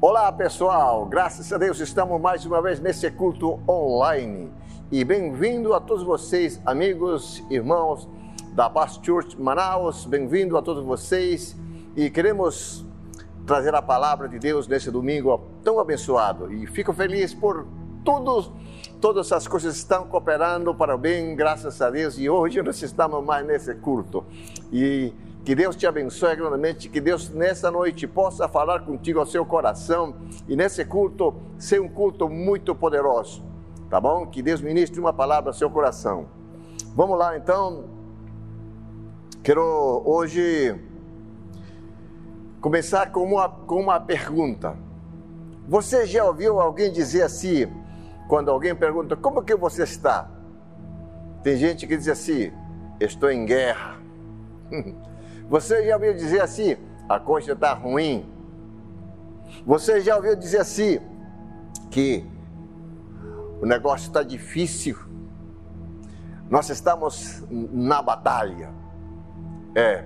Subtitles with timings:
[0.00, 4.48] Olá pessoal, graças a Deus estamos mais uma vez nesse culto online.
[4.92, 8.08] E bem-vindo a todos vocês, amigos, irmãos
[8.52, 11.56] da Paz Church Manaus, bem-vindo a todos vocês.
[11.96, 12.86] E queremos
[13.44, 16.52] trazer a palavra de Deus nesse domingo tão abençoado.
[16.52, 17.66] E fico feliz por
[18.04, 18.52] todos,
[19.00, 22.16] todas as coisas estão cooperando para o bem, graças a Deus.
[22.20, 24.24] E hoje nós estamos mais nesse culto.
[24.72, 25.12] E
[25.48, 30.14] que Deus te abençoe grandemente, que Deus nessa noite possa falar contigo ao seu coração
[30.46, 33.42] e nesse culto ser um culto muito poderoso,
[33.88, 34.26] tá bom?
[34.26, 36.26] Que Deus ministre uma palavra ao seu coração.
[36.94, 37.86] Vamos lá então.
[39.42, 40.78] Quero hoje
[42.60, 44.76] começar com uma, com uma pergunta.
[45.66, 47.72] Você já ouviu alguém dizer assim,
[48.28, 50.30] quando alguém pergunta como que você está?
[51.42, 52.52] Tem gente que diz assim,
[53.00, 53.96] estou em guerra.
[55.48, 56.76] Você já ouviu dizer assim,
[57.08, 58.28] a coisa está ruim?
[59.66, 61.00] Você já ouviu dizer assim,
[61.90, 62.24] que
[63.60, 64.96] o negócio está difícil?
[66.50, 68.70] Nós estamos na batalha.
[69.74, 70.04] É.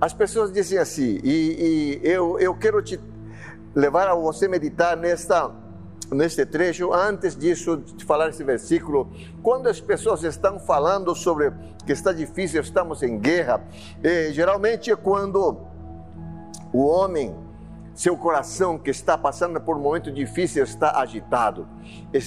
[0.00, 2.98] As pessoas dizem assim, e, e eu, eu quero te
[3.74, 5.48] levar a você meditar nesta
[6.12, 9.10] neste trecho, antes disso, de falar esse versículo,
[9.42, 11.52] quando as pessoas estão falando sobre
[11.86, 13.62] que está difícil, estamos em guerra,
[14.02, 15.58] eh, geralmente é quando
[16.72, 17.34] o homem
[17.94, 21.68] seu coração que está passando por um momento difícil está agitado,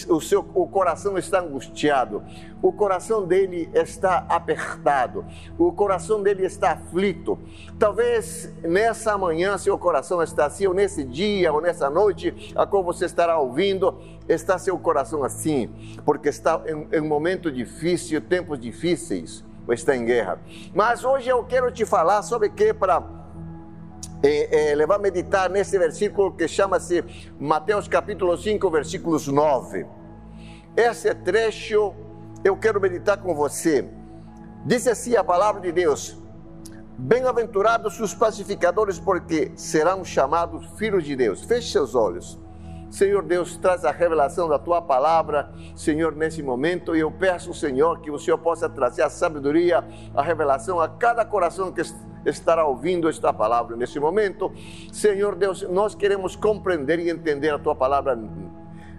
[0.10, 2.24] o seu o coração está angustiado,
[2.62, 5.26] o coração dele está apertado,
[5.58, 7.38] o coração dele está aflito.
[7.80, 12.84] Talvez nessa manhã seu coração está assim, ou nesse dia, ou nessa noite, a qual
[12.84, 15.70] você estará ouvindo, está seu coração assim,
[16.06, 20.40] porque está em, em um momento difícil, tempos difíceis, ou está em guerra.
[20.74, 23.25] Mas hoje eu quero te falar sobre que para
[24.24, 27.04] é, é, levar a meditar nesse versículo que chama-se
[27.40, 29.86] Mateus capítulo 5, versículos 9.
[30.76, 31.94] Esse trecho
[32.44, 33.90] eu quero meditar com você.
[34.66, 36.18] Diz assim a palavra de Deus:
[36.98, 41.44] Bem-aventurados os pacificadores, porque serão chamados filhos de Deus.
[41.44, 42.40] Feche seus olhos.
[42.90, 46.96] Senhor Deus, traz a revelação da tua palavra, Senhor, nesse momento.
[46.96, 49.84] E eu peço, Senhor, que o Senhor possa trazer a sabedoria,
[50.16, 51.82] a revelação a cada coração que
[52.26, 54.52] estará ouvindo esta palavra nesse momento.
[54.92, 58.18] Senhor Deus, nós queremos compreender e entender a tua palavra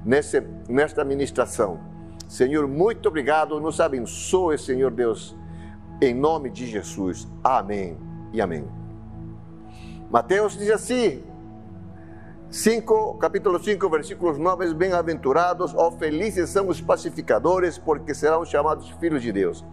[0.05, 1.81] nesse, nesta ministração.
[2.29, 3.61] Senhor, muito obrigado.
[3.61, 5.37] Nos abençoe, Senhor Deus,
[6.01, 7.29] em nome de Jesus.
[7.43, 7.99] Amém
[8.33, 8.67] e amém.
[10.11, 11.25] Mateus diz assim:
[12.51, 19.21] 5, capítulo 5, versículos 9, bem-aventurados ou felizes são os pacificadores, porque serão chamados filhos
[19.21, 19.65] de Deus.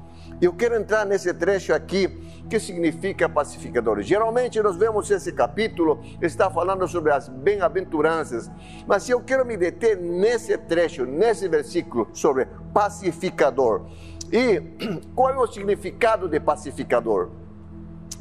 [0.42, 4.06] Eu quero entrar nesse trecho aqui, que significa pacificadores.
[4.06, 8.50] Geralmente nós vemos esse capítulo, está falando sobre as bem-aventuranças,
[8.86, 13.86] mas eu quero me deter nesse trecho, nesse versículo, sobre pacificador.
[14.32, 14.62] E
[15.16, 17.30] qual é o significado de pacificador?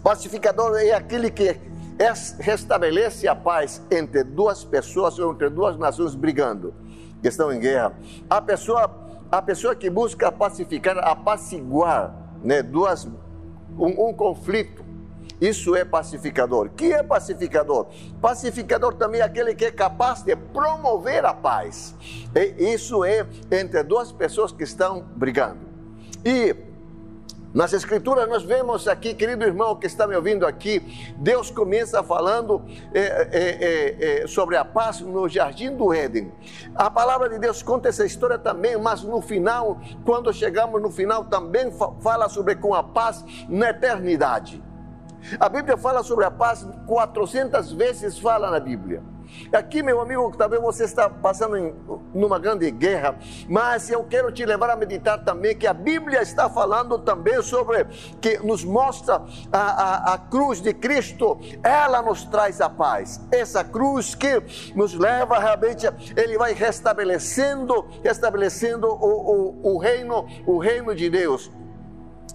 [0.03, 1.57] Pacificador é aquele que
[2.41, 6.75] restabelece a paz entre duas pessoas ou entre duas nações brigando,
[7.21, 7.95] que estão em guerra.
[8.29, 8.91] A pessoa,
[9.31, 13.09] a pessoa que busca pacificar, apaciguar né, duas,
[13.79, 14.83] um, um conflito,
[15.41, 16.71] isso é pacificador.
[16.71, 17.89] Que é pacificador?
[18.21, 21.95] Pacificador também é aquele que é capaz de promover a paz.
[22.35, 25.59] E isso é entre duas pessoas que estão brigando.
[26.25, 26.55] E
[27.55, 32.63] nas Escrituras nós vemos aqui, querido irmão que está me ouvindo aqui, Deus começa falando
[32.95, 36.33] é, é, é, sobre a paz no jardim do Éden.
[36.75, 41.25] A palavra de Deus conta essa história também, mas no final, quando chegamos no final,
[41.27, 41.71] também
[42.01, 44.63] fala sobre com a paz na eternidade.
[45.39, 49.12] A Bíblia fala sobre a paz 400 vezes, fala na Bíblia.
[49.53, 51.75] Aqui, meu amigo, talvez você está passando em
[52.15, 53.17] numa grande guerra,
[53.49, 57.85] mas eu quero te levar a meditar também que a Bíblia está falando também sobre
[58.21, 59.23] que nos mostra
[59.53, 63.21] a, a, a cruz de Cristo, ela nos traz a paz.
[63.31, 64.43] Essa cruz que
[64.75, 65.87] nos leva realmente,
[66.17, 71.51] ele vai restabelecendo, restabelecendo o, o, o reino, o reino de Deus,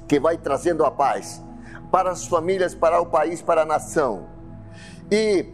[0.07, 1.43] que vai trazendo a paz
[1.91, 4.27] para as famílias, para o país, para a nação.
[5.09, 5.53] E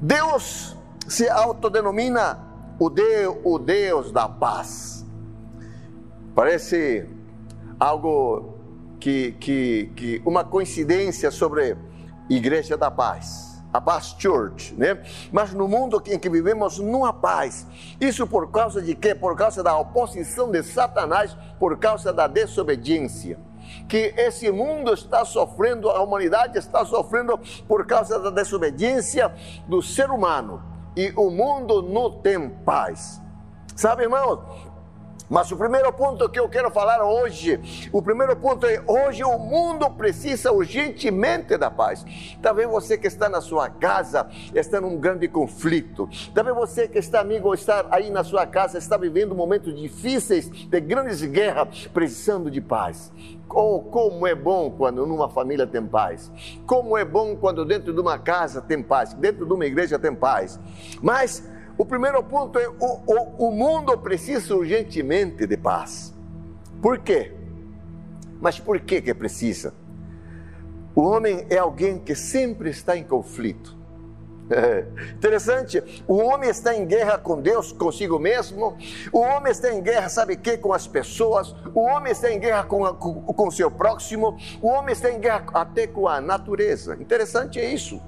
[0.00, 0.76] Deus
[1.08, 2.38] se autodenomina
[2.78, 5.04] o Deus, o Deus da paz.
[6.34, 7.08] Parece
[7.80, 8.54] algo
[9.00, 11.76] que, que, que uma coincidência sobre
[12.30, 13.60] Igreja da Paz.
[13.72, 15.02] A Paz Church, né?
[15.32, 17.66] Mas no mundo em que vivemos não há paz.
[18.00, 19.14] Isso por causa de quê?
[19.14, 23.38] Por causa da oposição de Satanás, por causa da desobediência
[23.88, 29.32] que esse mundo está sofrendo, a humanidade está sofrendo por causa da desobediência
[29.66, 30.62] do ser humano.
[30.96, 33.22] e o mundo não tem paz.
[33.76, 34.40] Sabe, irmãos,
[35.28, 37.60] mas o primeiro ponto que eu quero falar hoje,
[37.92, 42.04] o primeiro ponto é: hoje o mundo precisa urgentemente da paz.
[42.40, 46.08] Talvez você que está na sua casa está num grande conflito.
[46.34, 50.80] Talvez você que está amigo está aí na sua casa está vivendo momentos difíceis de
[50.80, 53.12] grandes guerras, precisando de paz.
[53.50, 56.30] Oh, como é bom quando numa família tem paz.
[56.66, 60.14] Como é bom quando dentro de uma casa tem paz, dentro de uma igreja tem
[60.14, 60.60] paz.
[61.02, 61.48] Mas
[61.78, 62.74] o primeiro ponto é: o,
[63.06, 66.14] o, o mundo precisa urgentemente de paz.
[66.82, 67.32] Por quê?
[68.40, 69.72] Mas por que que precisa?
[70.94, 73.77] O homem é alguém que sempre está em conflito.
[75.14, 78.76] Interessante, o homem está em guerra com Deus, consigo mesmo,
[79.12, 80.56] o homem está em guerra, sabe que?
[80.56, 84.92] Com as pessoas, o homem está em guerra com, com, com seu próximo, o homem
[84.92, 86.94] está em guerra até com a natureza.
[86.94, 88.00] Interessante é isso,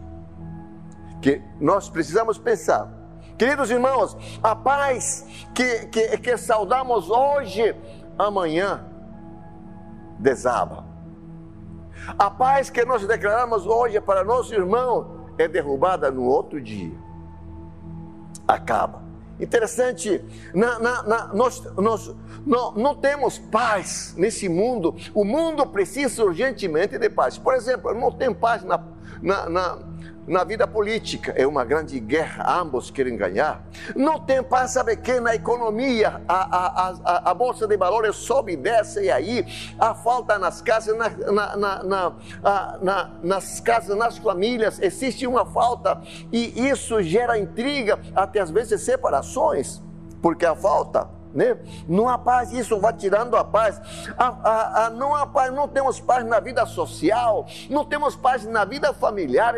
[1.21, 3.01] que nós precisamos pensar
[3.41, 7.75] Queridos irmãos, a paz que, que, que saudamos hoje,
[8.19, 8.85] amanhã
[10.19, 10.85] desaba.
[12.19, 16.93] A paz que nós declaramos hoje para nosso irmão é derrubada no outro dia.
[18.47, 19.03] Acaba.
[19.41, 20.23] Interessante,
[20.55, 24.94] na, na, na, nós, nós não, não temos paz nesse mundo.
[25.15, 27.38] O mundo precisa urgentemente de paz.
[27.38, 29.79] Por exemplo, não tem paz na,
[30.31, 31.32] na, vida política.
[31.37, 33.62] É uma grande guerra, ambos querem ganhar.
[33.94, 38.53] Não tem paz, sabe que na economia a, a, a, a, bolsa de valores sobe
[38.53, 39.44] e desce, e aí
[39.79, 42.12] a falta nas casas, na, na, na,
[42.81, 46.00] na, nas casas, nas famílias, existe uma falta,
[46.33, 49.83] e isso gera intriga, até às vezes separações,
[50.23, 51.59] porque a falta né?
[51.88, 53.81] Não há paz, isso vai tirando a paz.
[54.17, 58.44] A, a, a, não há paz, não temos paz na vida social, não temos paz
[58.44, 59.55] na vida familiar.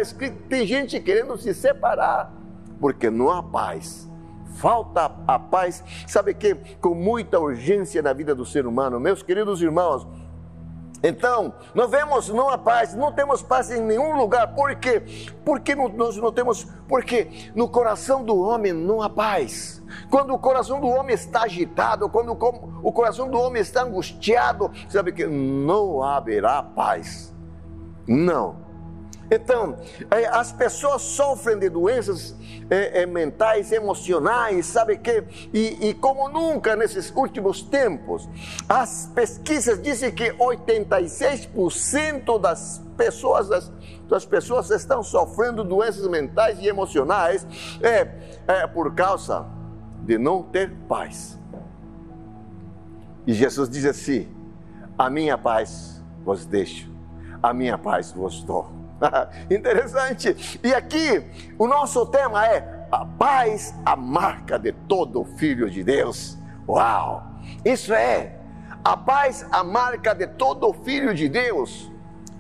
[0.49, 2.33] Tem gente querendo se separar,
[2.81, 4.11] porque não há paz.
[4.57, 6.55] Falta a paz, sabe que?
[6.81, 10.07] Com muita urgência na vida do ser humano, meus queridos irmãos.
[11.03, 14.55] Então, nós vemos não há paz, não temos paz em nenhum lugar.
[14.55, 15.03] Por quê?
[15.45, 19.83] Porque nós não temos, porque no coração do homem não há paz.
[20.09, 25.11] Quando o coração do homem está agitado, quando o coração do homem está angustiado, sabe
[25.13, 27.35] que não haverá paz.
[28.07, 28.62] Não.
[29.35, 29.79] Então,
[30.11, 32.37] é, as pessoas sofrem de doenças
[32.69, 35.25] é, é, mentais, emocionais, sabe que?
[35.55, 38.29] E, e, como nunca nesses últimos tempos,
[38.69, 43.73] as pesquisas dizem que 86% das pessoas, das,
[44.07, 47.47] das, pessoas estão sofrendo doenças mentais e emocionais
[47.81, 48.07] é,
[48.47, 49.47] é por causa
[50.03, 51.41] de não ter paz.
[53.27, 54.29] E Jesus diz assim:
[54.99, 56.93] A minha paz vos deixo,
[57.43, 58.82] a minha paz vos dou.
[59.51, 60.61] Interessante.
[60.63, 61.25] E aqui
[61.59, 66.39] o nosso tema é a paz, a marca de todo filho de Deus.
[66.69, 67.27] Uau!
[67.65, 68.39] Isso é
[68.85, 71.91] a paz, a marca de todo filho de Deus.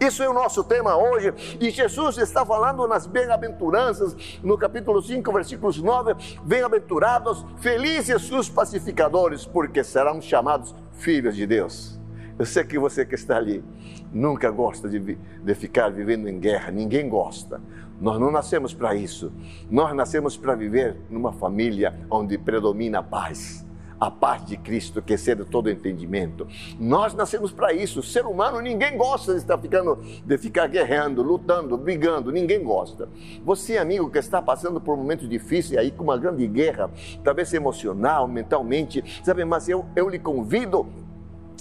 [0.00, 1.32] Isso é o nosso tema hoje.
[1.60, 9.46] E Jesus está falando nas bem-aventuranças, no capítulo 5, versículos 9: Bem-aventurados, felizes os pacificadores,
[9.46, 12.01] porque serão chamados filhos de Deus.
[12.38, 13.62] Eu sei que você que está ali
[14.12, 17.60] nunca gosta de, de ficar vivendo em guerra, ninguém gosta.
[18.00, 19.32] Nós não nascemos para isso.
[19.70, 23.64] Nós nascemos para viver numa família onde predomina a paz.
[24.00, 26.48] A paz de Cristo, que excede todo entendimento.
[26.80, 28.02] Nós nascemos para isso.
[28.02, 32.32] Ser humano, ninguém gosta de estar ficando, de ficar guerreando, lutando, brigando.
[32.32, 33.08] Ninguém gosta.
[33.44, 36.90] Você, amigo, que está passando por momentos difíceis aí com uma grande guerra,
[37.22, 39.44] talvez emocional, mentalmente, sabe?
[39.44, 40.84] Mas eu, eu lhe convido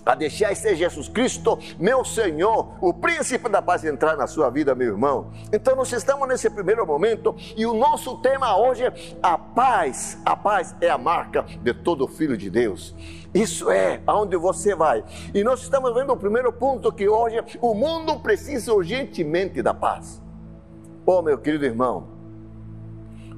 [0.05, 4.73] a deixar ser Jesus Cristo, meu Senhor, o príncipe da paz, entrar na sua vida,
[4.73, 5.31] meu irmão.
[5.51, 10.17] Então, nós estamos nesse primeiro momento e o nosso tema hoje é a paz.
[10.25, 12.95] A paz é a marca de todo filho de Deus.
[13.33, 15.03] Isso é aonde você vai.
[15.33, 20.21] E nós estamos vendo o primeiro ponto que hoje o mundo precisa urgentemente da paz.
[21.05, 22.20] Oh, meu querido irmão,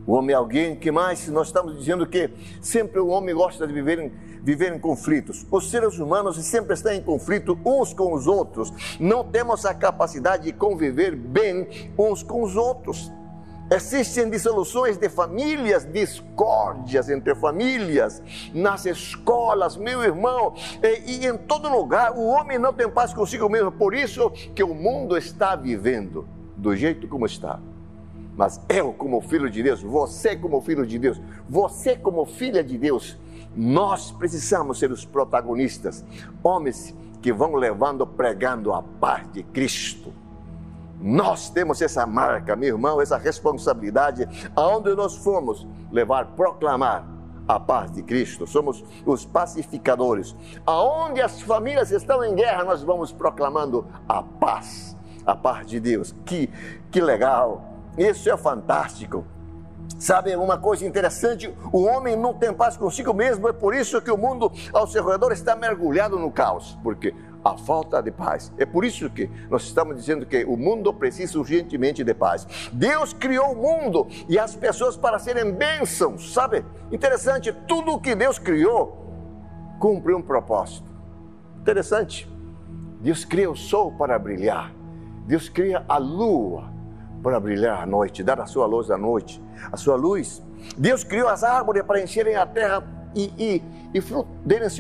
[0.06, 2.30] o homem é alguém que mais nós estamos dizendo que
[2.62, 4.12] sempre o homem gosta de viver em
[4.44, 5.46] viver em conflitos.
[5.50, 8.72] Os seres humanos sempre estão em conflito uns com os outros.
[9.00, 13.10] Não temos a capacidade de conviver bem uns com os outros.
[13.72, 18.22] Existem dissoluções de famílias, discórdias entre famílias,
[18.54, 22.12] nas escolas, meu irmão, e, e em todo lugar.
[22.12, 26.76] O homem não tem paz consigo mesmo, por isso que o mundo está vivendo do
[26.76, 27.60] jeito como está.
[28.36, 32.78] Mas eu, como filho de Deus, você, como filho de Deus, você, como filha de
[32.78, 33.18] Deus,
[33.56, 36.04] nós precisamos ser os protagonistas,
[36.42, 40.12] homens que vão levando, pregando a paz de Cristo.
[41.00, 44.26] nós temos essa marca, meu irmão, essa responsabilidade,
[44.56, 47.06] aonde nós fomos levar, proclamar
[47.46, 50.34] a paz de Cristo, somos os pacificadores.
[50.66, 56.16] Aonde as famílias estão em guerra, nós vamos proclamando a paz, a paz de Deus.
[56.26, 56.50] Que,
[56.90, 57.73] que legal!
[57.98, 59.26] Isso é fantástico.
[60.00, 61.54] Sabe uma coisa interessante?
[61.72, 65.06] O homem não tem paz consigo mesmo, é por isso que o mundo ao seu
[65.06, 66.78] redor está mergulhado no caos.
[66.84, 68.52] Porque a falta de paz.
[68.58, 72.48] É por isso que nós estamos dizendo que o mundo precisa urgentemente de paz.
[72.72, 76.66] Deus criou o mundo e as pessoas para serem bênçãos, sabe?
[76.92, 79.04] Interessante, tudo o que Deus criou
[79.80, 80.90] cumpre um propósito.
[81.60, 82.32] Interessante.
[83.02, 84.74] Deus cria o sol para brilhar.
[85.26, 86.73] Deus cria a lua
[87.24, 90.44] para brilhar à noite, dar a sua luz à noite, a sua luz.
[90.78, 92.84] Deus criou as árvores para encherem a terra
[93.16, 93.64] e, e,
[93.94, 94.30] e fruto,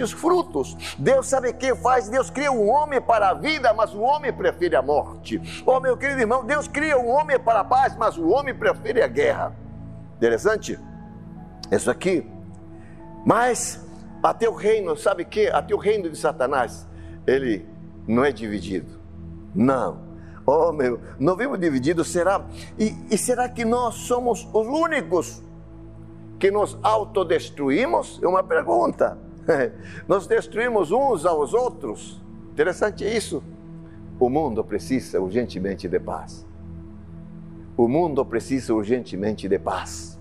[0.04, 0.96] os frutos.
[1.00, 2.10] Deus sabe o que faz?
[2.10, 5.42] Deus cria um homem para a vida, mas o homem prefere a morte.
[5.66, 9.02] Oh, meu querido irmão, Deus cria um homem para a paz, mas o homem prefere
[9.02, 9.56] a guerra.
[10.18, 10.78] Interessante?
[11.72, 12.30] Isso aqui.
[13.26, 13.82] Mas
[14.22, 15.48] até o reino, sabe o que?
[15.48, 16.88] Até o reino de Satanás,
[17.26, 17.66] ele
[18.06, 19.00] não é dividido.
[19.56, 20.12] Não.
[20.46, 22.46] Oh, meu, não vimos dividido, será?
[22.78, 25.42] E, e será que nós somos os únicos
[26.38, 28.20] que nos autodestruímos?
[28.22, 29.18] É uma pergunta.
[30.08, 32.22] Nós destruímos uns aos outros.
[32.52, 33.42] Interessante isso.
[34.20, 36.46] O mundo precisa urgentemente de paz.
[37.76, 40.20] O mundo precisa urgentemente de paz.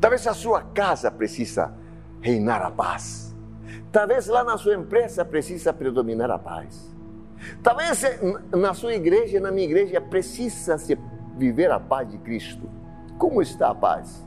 [0.00, 1.72] Talvez a sua casa precisa
[2.20, 3.34] reinar a paz.
[3.92, 6.95] Talvez lá na sua empresa precisa predominar a paz.
[7.62, 8.02] Talvez
[8.50, 10.98] na sua igreja, na minha igreja, precisa se
[11.36, 12.68] viver a paz de Cristo.
[13.18, 14.26] Como está a paz?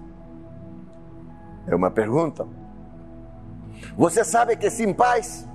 [1.67, 2.47] É uma pergunta.
[3.97, 5.47] Você sabe que sem paz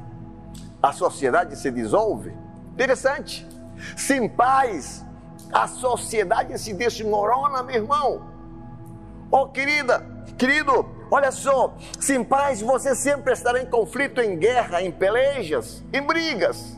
[0.82, 2.32] a sociedade se dissolve?
[2.72, 3.46] Interessante.
[3.96, 5.04] Sem paz
[5.52, 8.22] a sociedade se desmorona, meu irmão.
[9.30, 10.04] Oh, querida,
[10.38, 16.02] querido, olha só, sem paz você sempre estará em conflito, em guerra, em pelejas, em
[16.02, 16.76] brigas.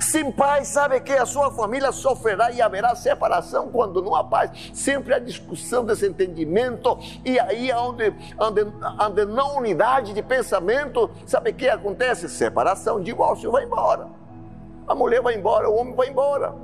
[0.00, 4.70] Sem paz, sabe que a sua família sofrerá e haverá separação quando não há paz.
[4.74, 8.66] Sempre há discussão, desentendimento, e aí onde, onde,
[9.00, 12.28] onde não unidade de pensamento, sabe o que acontece?
[12.28, 14.08] Separação, divórcio, vai embora.
[14.86, 16.54] A mulher vai embora, o homem vai embora.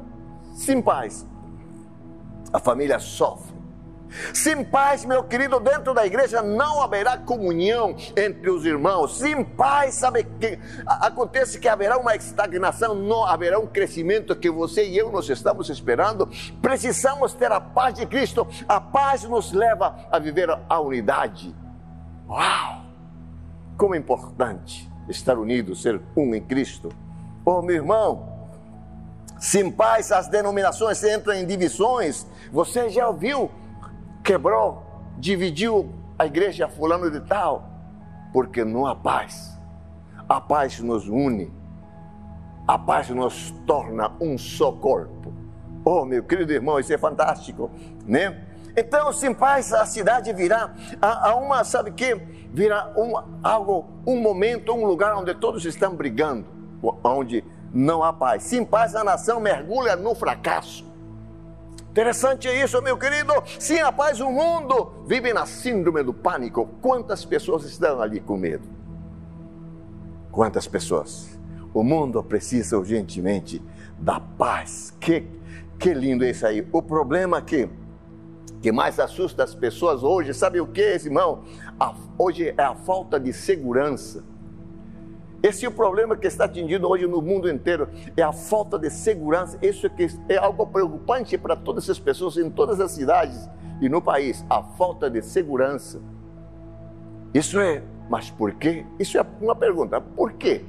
[0.54, 1.26] Sem paz,
[2.52, 3.53] a família sofre.
[4.32, 9.18] Sem paz, meu querido, dentro da igreja não haverá comunhão entre os irmãos.
[9.18, 14.86] Sem paz, sabe que acontece que haverá uma estagnação, não haverá um crescimento que você
[14.86, 16.28] e eu nós estamos esperando.
[16.60, 18.46] Precisamos ter a paz de Cristo.
[18.68, 21.54] A paz nos leva a viver a unidade.
[22.28, 22.84] Uau!
[23.76, 26.88] Como é importante estar unido, ser um em Cristo.
[27.44, 28.34] Oh, meu irmão,
[29.38, 32.26] sem paz as denominações entram em divisões.
[32.50, 33.50] Você já ouviu
[34.24, 34.82] quebrou,
[35.18, 37.68] dividiu a igreja fulano de tal,
[38.32, 39.56] porque não há paz.
[40.26, 41.52] A paz nos une.
[42.66, 45.32] A paz nos torna um só corpo.
[45.84, 47.70] Oh, meu querido irmão, isso é fantástico,
[48.06, 48.42] né?
[48.74, 52.14] Então, sem paz, a cidade virá a, a uma, sabe que?
[52.52, 53.12] Virá um,
[53.42, 56.46] algo, um momento, um lugar onde todos estão brigando,
[57.04, 58.44] onde não há paz.
[58.44, 60.93] Sem paz, a nação mergulha no fracasso.
[61.94, 63.32] Interessante isso, meu querido.
[63.56, 66.68] Sim, rapaz, o mundo vive na síndrome do pânico.
[66.82, 68.64] Quantas pessoas estão ali com medo?
[70.32, 71.38] Quantas pessoas?
[71.72, 73.62] O mundo precisa urgentemente
[73.96, 74.92] da paz.
[74.98, 75.24] Que,
[75.78, 76.66] que lindo isso aí.
[76.72, 77.70] O problema que,
[78.60, 81.44] que mais assusta as pessoas hoje, sabe o que, irmão?
[81.78, 84.24] A, hoje é a falta de segurança
[85.44, 87.86] esse é o problema que está atingindo hoje no mundo inteiro,
[88.16, 89.58] é a falta de segurança.
[89.60, 93.46] Isso é, que é algo preocupante para todas as pessoas em todas as cidades
[93.78, 96.00] e no país, a falta de segurança.
[97.34, 98.86] Isso é, mas por quê?
[98.98, 100.64] Isso é uma pergunta, por quê?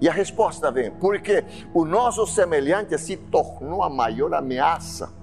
[0.00, 5.14] E a resposta vem, porque o nosso semelhante se tornou a maior ameaça.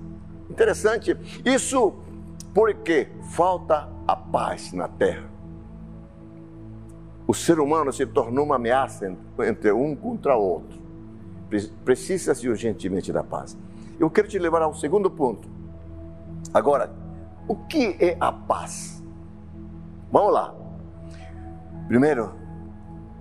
[0.49, 1.95] Interessante, isso
[2.53, 5.32] porque falta a paz na terra
[7.33, 10.79] o ser humano se tornou uma ameaça entre um contra o outro.
[11.83, 13.57] Precisa-se urgentemente da paz.
[13.99, 15.49] Eu quero te levar ao segundo ponto.
[16.53, 16.91] Agora,
[17.47, 19.03] o que é a paz?
[20.11, 20.53] Vamos lá.
[21.87, 22.35] Primeiro,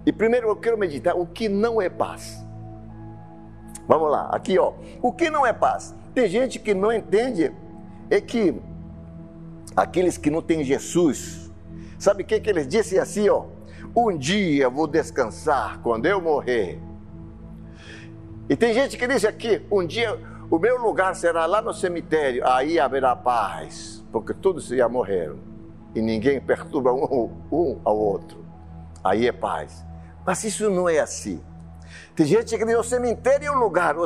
[0.05, 2.45] e primeiro eu quero meditar o que não é paz.
[3.89, 4.75] Vamos lá, aqui ó.
[5.01, 5.95] O que não é paz?
[6.13, 7.51] Tem gente que não entende
[8.11, 8.61] é que
[9.75, 11.51] aqueles que não têm Jesus,
[11.99, 13.47] sabe o que, que eles dizem assim, ó?
[13.95, 16.81] Um dia vou descansar quando eu morrer.
[18.49, 20.19] E tem gente que diz aqui: um dia
[20.51, 25.39] o meu lugar será lá no cemitério, aí haverá paz, porque todos já morreram
[25.95, 28.45] e ninguém perturba um, um ao outro.
[29.03, 29.85] Aí é paz.
[30.25, 31.43] Mas isso não é assim.
[32.15, 33.97] Tem gente que diz o cemitério é um lugar,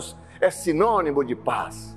[0.40, 1.97] é sinônimo de paz.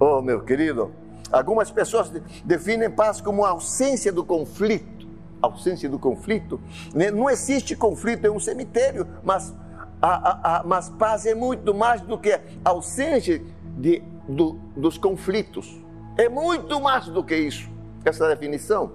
[0.00, 0.92] Oh, meu querido,
[1.30, 2.10] algumas pessoas
[2.44, 4.97] definem paz como a ausência do conflito.
[5.40, 6.60] Ausência do conflito.
[6.94, 7.10] Né?
[7.10, 9.54] Não existe conflito em um cemitério, mas,
[10.00, 13.42] a, a, a, mas paz é muito mais do que ausência
[13.76, 15.80] de, do, dos conflitos.
[16.16, 17.68] É muito mais do que isso.
[18.04, 18.92] Essa definição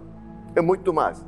[0.56, 1.24] é muito mais.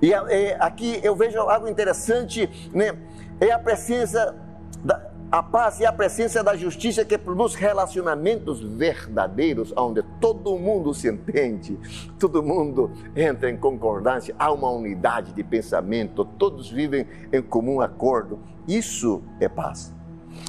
[0.00, 2.98] E é, aqui eu vejo algo interessante, né?
[3.40, 4.36] É a presença
[4.84, 10.92] da a paz e a presença da justiça que produz relacionamentos verdadeiros, onde todo mundo
[10.92, 11.78] se entende,
[12.18, 18.40] todo mundo entra em concordância, há uma unidade de pensamento, todos vivem em comum acordo.
[18.68, 19.90] Isso é paz.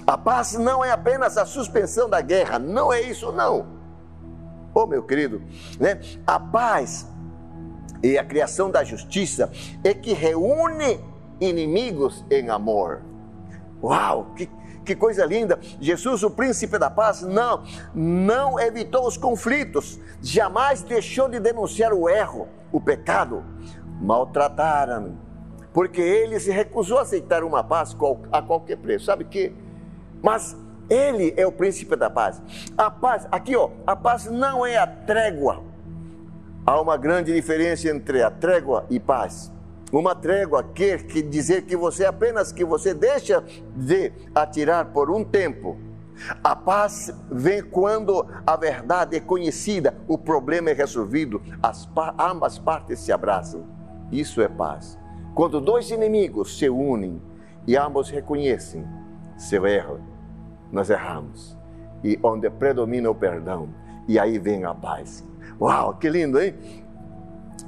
[0.05, 3.65] A paz não é apenas a suspensão da guerra, não é isso, não.
[4.73, 5.41] Oh, meu querido,
[5.79, 5.97] né?
[6.27, 7.07] A paz
[8.03, 9.49] e a criação da justiça
[9.81, 10.99] é que reúne
[11.39, 13.01] inimigos em amor.
[13.81, 14.49] Uau, que,
[14.83, 15.59] que coisa linda!
[15.79, 17.63] Jesus, o príncipe da paz, não,
[17.93, 23.43] não evitou os conflitos, jamais deixou de denunciar o erro, o pecado.
[24.01, 25.17] Maltrataram,
[25.71, 27.95] porque ele se recusou a aceitar uma paz
[28.31, 29.05] a qualquer preço.
[29.05, 29.53] Sabe que?
[30.21, 30.57] Mas
[30.89, 32.41] ele é o príncipe da paz.
[32.77, 35.73] A paz, aqui ó, a paz não é a trégua
[36.65, 39.51] Há uma grande diferença entre a trégua e paz.
[39.93, 43.43] Uma trégua quer que dizer que você apenas que você deixa
[43.75, 45.77] de atirar por um tempo.
[46.43, 51.87] A paz vem quando a verdade é conhecida, o problema é resolvido, as
[52.19, 53.67] ambas partes se abraçam.
[54.11, 54.97] Isso é paz.
[55.35, 57.21] Quando dois inimigos se unem
[57.67, 58.83] e ambos reconhecem
[59.37, 59.99] seu erro,
[60.71, 61.55] nós erramos.
[62.03, 63.69] E onde predomina o perdão,
[64.07, 65.23] e aí vem a paz.
[65.61, 66.82] Uau, que lindo, hein?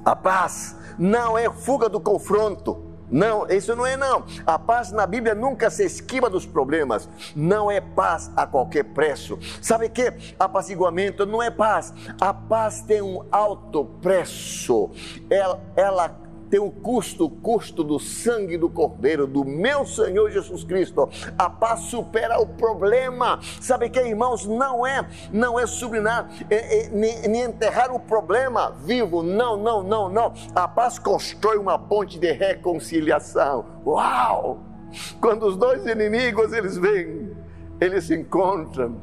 [0.03, 2.95] A paz não é fuga do confronto.
[3.09, 4.25] Não, isso não é não.
[4.45, 7.07] A paz na Bíblia nunca se esquiva dos problemas.
[7.35, 9.37] Não é paz a qualquer preço.
[9.61, 11.93] Sabe que apaciguamento não é paz.
[12.19, 14.89] A paz tem um alto preço.
[15.29, 20.63] Ela, ela tem o custo, o custo do sangue do Cordeiro, do meu Senhor Jesus
[20.63, 21.09] Cristo.
[21.37, 23.39] A paz supera o problema.
[23.59, 28.71] Sabe que, irmãos, não é, não é sublinar, é, é, nem, nem enterrar o problema
[28.83, 29.23] vivo.
[29.23, 30.33] Não, não, não, não.
[30.53, 33.65] A paz constrói uma ponte de reconciliação.
[33.85, 34.59] Uau!
[35.19, 37.35] Quando os dois inimigos eles vêm,
[37.81, 39.01] eles se encontram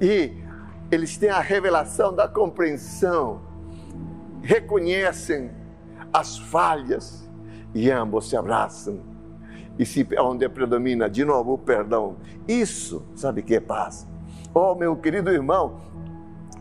[0.00, 0.32] e
[0.90, 3.42] eles têm a revelação da compreensão,
[4.42, 5.50] reconhecem
[6.14, 7.28] as falhas
[7.74, 9.00] e ambos se abraçam.
[9.76, 12.14] E se onde predomina de novo o perdão,
[12.46, 14.06] isso, sabe que é paz?
[14.54, 15.80] Oh, meu querido irmão,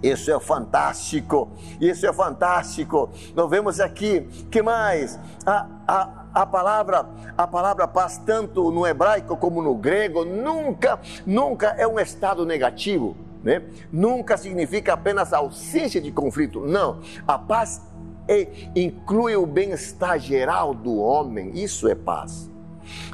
[0.02, 3.12] isso é fantástico, isso é fantástico.
[3.36, 5.20] Nós vemos aqui, que mais?
[5.46, 11.76] A, a, a palavra, a palavra paz, tanto no hebraico como no grego, nunca, nunca
[11.78, 13.16] é um estado negativo.
[13.44, 13.62] Né?
[13.92, 16.62] Nunca significa apenas ausência de conflito.
[16.62, 17.82] Não, a paz
[18.76, 22.50] inclui o bem-estar geral do homem, isso é paz.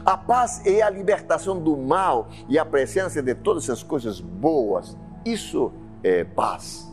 [0.06, 4.98] A paz é a libertação do mal e a presença de todas as coisas boas,
[5.26, 5.72] isso
[6.04, 6.90] é paz.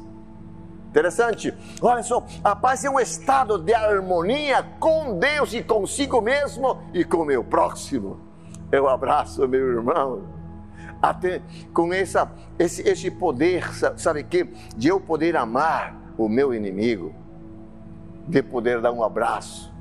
[0.88, 1.52] Interessante,
[1.82, 7.04] olha só, a paz é um estado de harmonia com Deus e consigo mesmo e
[7.04, 8.20] com meu próximo.
[8.72, 10.22] Eu abraço meu irmão,
[11.02, 14.44] até com essa, esse, esse poder, sabe que?
[14.76, 17.14] De eu poder amar o meu inimigo
[18.26, 19.72] de poder dar um abraço,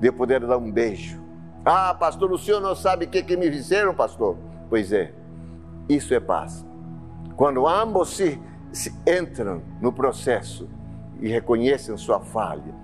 [0.00, 1.20] de poder dar um beijo.
[1.64, 4.36] Ah, pastor, o senhor não sabe o que, que me fizeram, pastor?
[4.68, 5.12] Pois é,
[5.88, 6.64] isso é paz.
[7.36, 8.40] Quando ambos se,
[8.72, 10.68] se entram no processo
[11.20, 12.74] e reconhecem sua falha,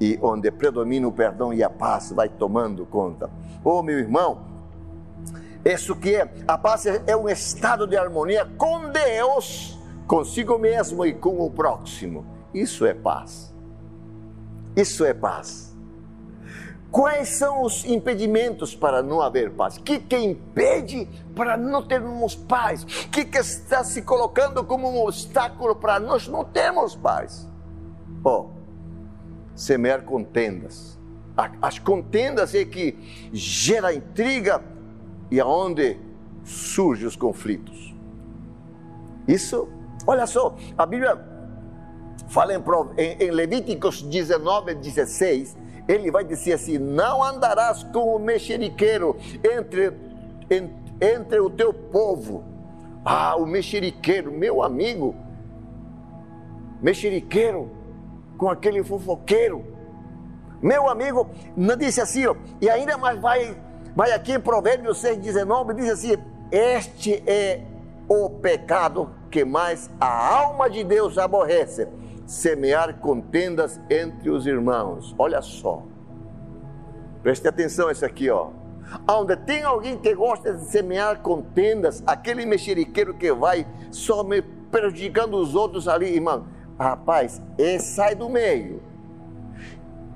[0.00, 3.30] e onde predomina o perdão e a paz vai tomando conta.
[3.64, 4.44] Oh, meu irmão,
[5.64, 11.14] isso que é, a paz é um estado de harmonia com Deus, consigo mesmo e
[11.14, 12.26] com o próximo.
[12.52, 13.55] Isso é paz.
[14.76, 15.74] Isso é paz.
[16.90, 19.76] Quais são os impedimentos para não haver paz?
[19.76, 22.84] O que, que impede para não termos paz?
[22.84, 27.48] O que, que está se colocando como um obstáculo para nós não termos paz?
[28.22, 28.46] Oh,
[29.54, 30.98] semear contendas.
[31.60, 32.96] As contendas é que
[33.32, 34.62] gera intriga
[35.30, 35.98] e aonde
[36.44, 37.94] surgem os conflitos.
[39.28, 39.68] Isso,
[40.06, 41.35] olha só, a Bíblia
[42.28, 42.62] fala em,
[43.20, 45.56] em, Levíticos 19, 16,
[45.88, 49.92] ele vai dizer assim: Não andarás com o mexeriqueiro entre,
[51.00, 52.44] entre o teu povo.
[53.04, 55.14] Ah, o mexeriqueiro, meu amigo,
[56.82, 57.70] mexeriqueiro
[58.36, 59.64] com aquele fofoqueiro.
[60.60, 63.56] Meu amigo, não disse assim, ó, e ainda mais vai,
[63.94, 66.16] vai aqui em Provérbios 6,19, diz assim:
[66.50, 67.62] Este é
[68.08, 71.86] o pecado que mais a alma de Deus aborrece,
[72.26, 75.14] semear contendas entre os irmãos.
[75.16, 75.82] Olha só.
[77.22, 78.50] Preste atenção esse aqui, ó.
[79.08, 85.34] Onde tem alguém que gosta de semear contendas, aquele mexeriqueiro que vai só me prejudicando
[85.34, 86.46] os outros ali, irmão.
[86.78, 88.82] Rapaz, esse sai do meio.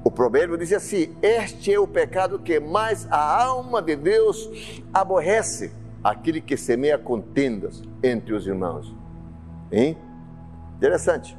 [0.04, 5.72] O provérbio diz assim: Este é o pecado que mais a alma de Deus aborrece,
[6.02, 8.94] aquele que semeia contendas entre os irmãos.
[9.72, 9.96] Hein?
[10.76, 11.36] Interessante.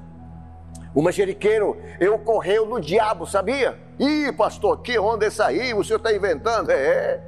[0.94, 3.80] O mexeriqueiro é o correio do diabo, sabia?
[3.98, 5.74] Ih, pastor, que onda é essa aí?
[5.74, 6.70] O senhor está inventando?
[6.70, 7.22] É.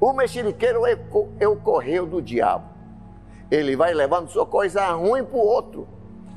[0.00, 0.98] O mexeriqueiro é,
[1.38, 2.64] é o correio do diabo.
[3.48, 5.86] Ele vai levando sua coisa ruim para o outro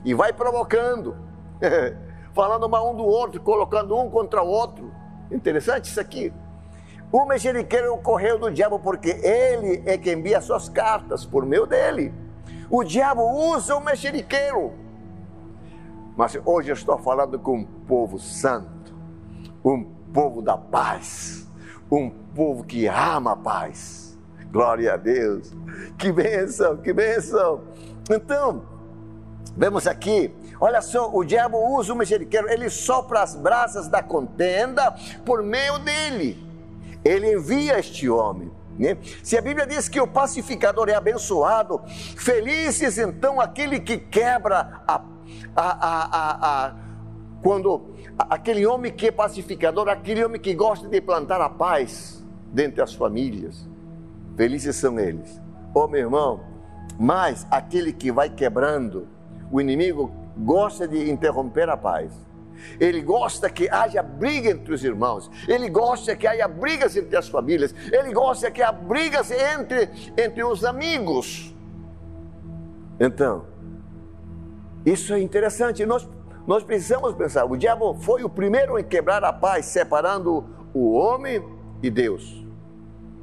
[0.03, 1.17] e vai provocando,
[2.35, 4.91] falando mal um do outro, colocando um contra o outro.
[5.31, 6.31] Interessante isso aqui.
[7.11, 11.43] O mexeriqueiro é o correio do diabo porque ele é quem envia suas cartas por
[11.43, 12.13] meio dele.
[12.69, 14.84] O diabo usa o mexeriqueiro.
[16.15, 18.95] Mas hoje eu estou falando com um povo santo,
[19.63, 21.45] um povo da paz,
[21.91, 24.17] um povo que ama a paz.
[24.51, 25.51] Glória a Deus.
[25.97, 27.61] Que bênção, que bênção.
[28.09, 28.63] Então,
[29.57, 34.95] vemos aqui, olha só, o diabo usa o mexeriqueiro, ele sopra as brasas da contenda
[35.25, 36.41] por meio dele.
[37.03, 38.49] Ele envia este homem.
[38.77, 38.97] Né?
[39.23, 41.81] Se a Bíblia diz que o pacificador é abençoado,
[42.17, 45.01] felizes então aquele que quebra a,
[45.55, 46.75] a, a, a
[47.41, 52.81] quando aquele homem que é pacificador, aquele homem que gosta de plantar a paz dentre
[52.81, 53.67] as famílias,
[54.35, 55.39] felizes são eles.
[55.73, 56.41] Oh meu irmão,
[56.99, 59.07] mas aquele que vai quebrando,
[59.51, 62.11] o inimigo gosta de interromper a paz.
[62.79, 67.27] Ele gosta que haja briga entre os irmãos, ele gosta que haja brigas entre as
[67.27, 71.53] famílias, ele gosta que haja brigas entre, entre os amigos.
[72.99, 73.45] Então,
[74.85, 75.85] isso é interessante.
[75.85, 76.07] Nós,
[76.45, 81.43] nós precisamos pensar: o diabo foi o primeiro em quebrar a paz, separando o homem
[81.81, 82.45] e Deus.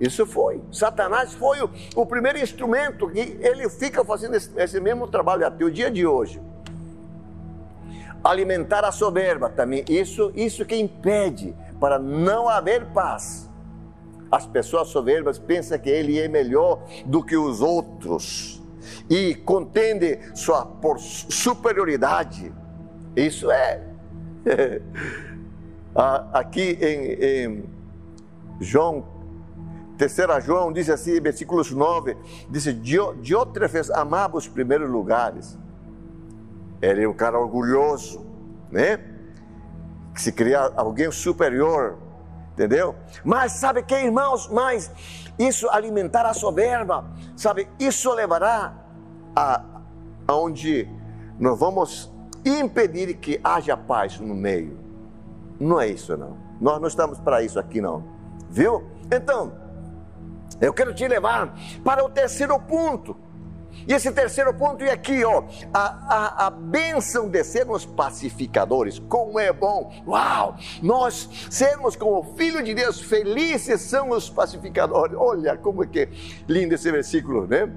[0.01, 0.61] Isso foi.
[0.73, 5.65] Satanás foi o, o primeiro instrumento que ele fica fazendo esse, esse mesmo trabalho até
[5.65, 6.41] o dia de hoje
[8.23, 9.85] alimentar a soberba também.
[9.89, 13.51] Isso, isso que impede para não haver paz.
[14.31, 18.63] As pessoas soberbas pensam que ele é melhor do que os outros
[19.09, 20.67] e contende sua
[21.07, 22.53] superioridade.
[23.15, 23.83] Isso é.
[26.33, 27.65] Aqui em, em
[28.59, 29.05] João,
[29.99, 32.17] terceira João, diz assim, versículos 9,
[32.49, 32.65] diz,
[33.21, 35.59] de outra vez amava os primeiros lugares
[36.83, 38.27] ele é um cara orgulhoso,
[38.71, 38.99] né?
[40.13, 41.97] Que se cria alguém superior,
[42.53, 42.95] entendeu?
[43.25, 44.91] Mas sabe que, irmãos, mas
[45.39, 47.69] isso alimentar a soberba, sabe?
[47.79, 48.75] Isso levará
[49.35, 49.65] a
[50.27, 50.89] aonde
[51.39, 52.13] nós vamos
[52.45, 54.79] impedir que haja paz no meio.
[55.59, 56.37] Não é isso não.
[56.61, 58.05] Nós não estamos para isso aqui não.
[58.51, 58.85] Viu?
[59.11, 59.53] Então,
[60.61, 63.17] eu quero te levar para o terceiro ponto.
[63.87, 68.99] E esse terceiro ponto é aqui, ó, a, a, a bênção de sermos pacificadores.
[68.99, 75.17] Como é bom, uau, nós sermos como filho de Deus, felizes são os pacificadores.
[75.19, 76.09] Olha como é que
[76.49, 77.71] lindo esse versículo, né?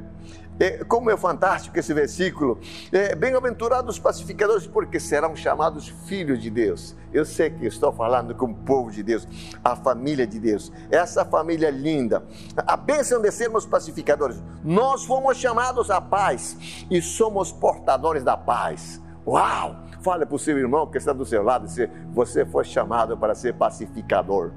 [0.60, 2.60] É, como é fantástico esse versículo.
[2.92, 6.96] É, Bem-aventurados os pacificadores, porque serão chamados filhos de Deus.
[7.12, 9.28] Eu sei que estou falando com o povo de Deus,
[9.64, 12.26] a família de Deus, essa família linda.
[12.56, 14.42] A bênção de sermos pacificadores.
[14.64, 19.02] Nós fomos chamados à paz e somos portadores da paz.
[19.28, 19.84] Uau!
[20.02, 23.34] Fale para o seu irmão que está do seu lado, se você foi chamado para
[23.34, 24.52] ser pacificador,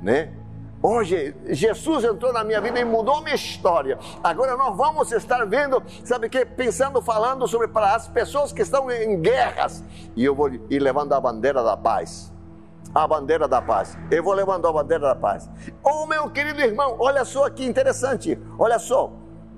[0.00, 0.32] né?
[0.86, 3.98] Hoje, Jesus entrou na minha vida e mudou minha história.
[4.22, 6.44] Agora nós vamos estar vendo, sabe o que?
[6.44, 9.82] Pensando, falando sobre para as pessoas que estão em guerras.
[10.14, 12.30] E eu vou ir levando a bandeira da paz.
[12.94, 13.96] A bandeira da paz.
[14.10, 15.48] Eu vou levando a bandeira da paz.
[15.82, 18.38] Oh, meu querido irmão, olha só que interessante.
[18.58, 19.10] Olha só.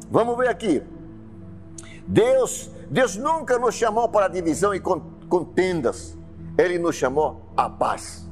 [0.08, 0.80] Vamos ver aqui.
[2.06, 4.78] Deus, Deus nunca nos chamou para divisão e
[5.28, 6.16] contendas.
[6.56, 8.25] Ele nos chamou a paz.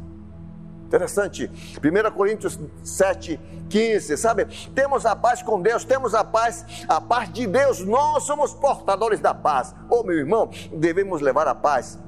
[0.95, 1.51] Interessante.
[1.83, 4.45] 1 Coríntios 7, 15, sabe?
[4.73, 9.19] Temos a paz com Deus, temos a paz, a paz de Deus, nós somos portadores
[9.19, 9.75] da paz.
[9.91, 11.99] Ô oh, meu irmão, devemos levar a paz.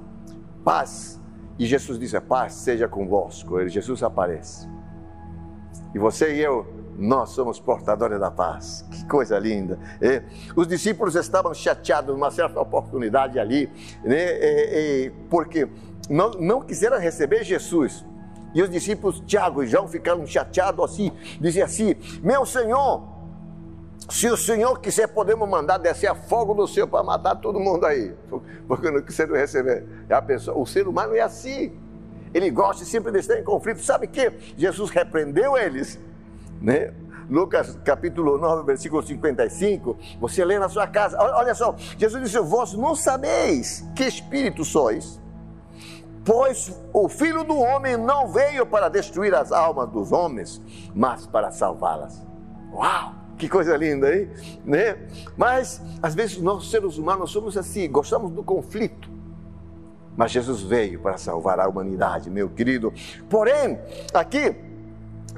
[0.65, 1.21] Paz.
[1.59, 3.59] E Jesus diz: a paz seja convosco.
[3.59, 4.69] Ele, Jesus aparece.
[5.93, 6.65] E você e eu
[6.97, 8.87] nós somos portadores da paz.
[8.89, 9.81] Que coisa linda.
[10.01, 10.23] É,
[10.55, 13.69] os discípulos estavam chateados numa certa oportunidade ali,
[14.05, 15.69] né, é, é, porque
[16.09, 18.07] não, não quiseram receber Jesus.
[18.57, 23.07] E os discípulos, Tiago e João, ficaram chateados assim, diziam assim: Meu Senhor,
[24.09, 27.85] se o Senhor quiser, podemos mandar descer a fogo do céu para matar todo mundo
[27.85, 28.15] aí,
[28.67, 29.85] porque não quiseram receber.
[30.09, 31.79] A pessoa, o ser humano é assim.
[32.33, 33.83] Ele gosta sempre de estar em conflito.
[33.83, 35.99] Sabe que Jesus repreendeu eles
[36.61, 36.93] né?
[37.29, 42.73] Lucas capítulo 9, versículo 55, você lê na sua casa, olha só, Jesus disse: Vós
[42.75, 45.21] não sabeis que espírito sois,
[46.27, 50.61] pois o filho do homem não veio para destruir as almas dos homens,
[50.93, 52.27] mas para salvá-las.
[52.73, 53.15] Uau!
[53.39, 54.31] Que coisa linda, hein?
[54.65, 54.97] Né?
[55.37, 59.09] Mas às vezes nós seres humanos somos assim, gostamos do conflito.
[60.17, 62.93] Mas Jesus veio para salvar a humanidade, meu querido.
[63.29, 63.79] Porém,
[64.15, 64.57] aqui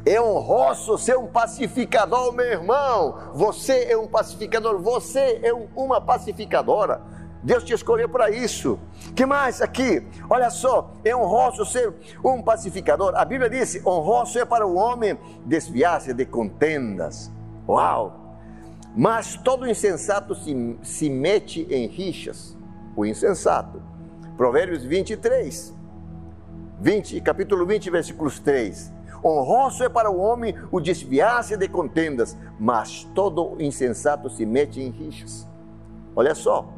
[0.07, 3.33] é honroso ser um pacificador, meu irmão.
[3.35, 7.03] Você é um pacificador, você é um, uma pacificadora.
[7.43, 8.79] Deus te escolheu para isso.
[9.15, 10.07] Que mais aqui?
[10.29, 11.93] Olha só, é honroso ser
[12.25, 13.15] um pacificador.
[13.17, 17.31] A Bíblia diz: honroso é para o homem desviar-se de contendas.
[17.69, 18.37] Uau!
[18.97, 22.57] Mas todo insensato se, se mete em rixas.
[22.97, 23.81] O insensato.
[24.37, 25.75] Provérbios 23,
[26.81, 28.93] 20, capítulo 20, versículos 3.
[29.25, 34.91] Honroso é para o homem o desviar-se de contendas, mas todo insensato se mete em
[34.91, 35.47] rixas.
[36.15, 36.69] Olha só,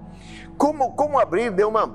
[0.61, 1.91] como, como abrir de uma.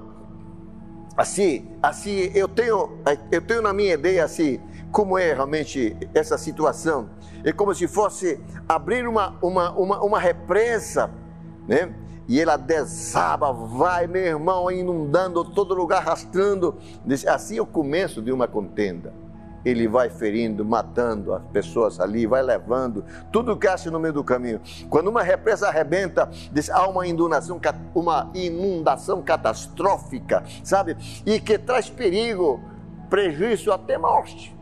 [1.15, 2.97] Assim, assim, eu tenho,
[3.31, 4.59] eu tenho na minha ideia assim,
[4.91, 7.07] como é realmente essa situação.
[7.43, 11.11] É como se fosse abrir uma, uma, uma, uma represa,
[11.67, 11.93] né?
[12.27, 16.75] E ela desaba, vai, meu irmão, inundando todo lugar, arrastando.
[17.27, 19.13] Assim é o começo de uma contenda
[19.65, 24.23] ele vai ferindo, matando as pessoas ali, vai levando tudo que acha no meio do
[24.23, 24.61] caminho.
[24.89, 26.29] Quando uma represa arrebenta,
[26.71, 27.59] há uma inundação,
[27.93, 30.95] uma inundação catastrófica, sabe?
[31.25, 32.61] E que traz perigo,
[33.09, 34.54] prejuízo até morte.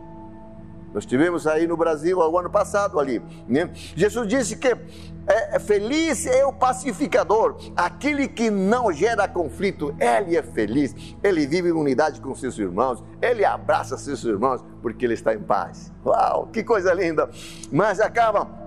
[0.93, 3.21] Nós tivemos aí no Brasil o ano passado ali.
[3.47, 3.69] Né?
[3.95, 9.95] Jesus disse que é, é, feliz é o pacificador, aquele que não gera conflito.
[9.99, 15.05] Ele é feliz, ele vive em unidade com seus irmãos, ele abraça seus irmãos porque
[15.05, 15.91] ele está em paz.
[16.05, 17.29] Uau, que coisa linda!
[17.71, 18.62] Mas acaba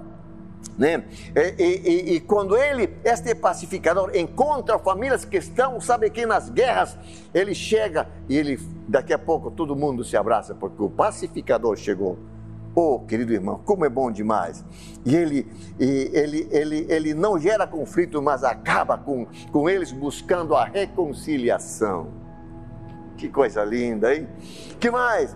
[0.78, 1.04] né?
[1.34, 6.96] E, e, e, quando ele, este pacificador, encontra famílias que estão, sabe que nas guerras,
[7.32, 12.18] ele chega e ele, daqui a pouco todo mundo se abraça, porque o pacificador chegou.
[12.74, 14.62] Oh, querido irmão, como é bom demais.
[15.02, 15.50] E ele,
[15.80, 22.08] e ele, ele, ele não gera conflito, mas acaba com, com eles buscando a reconciliação.
[23.16, 24.28] Que coisa linda, hein?
[24.78, 25.34] Que mais?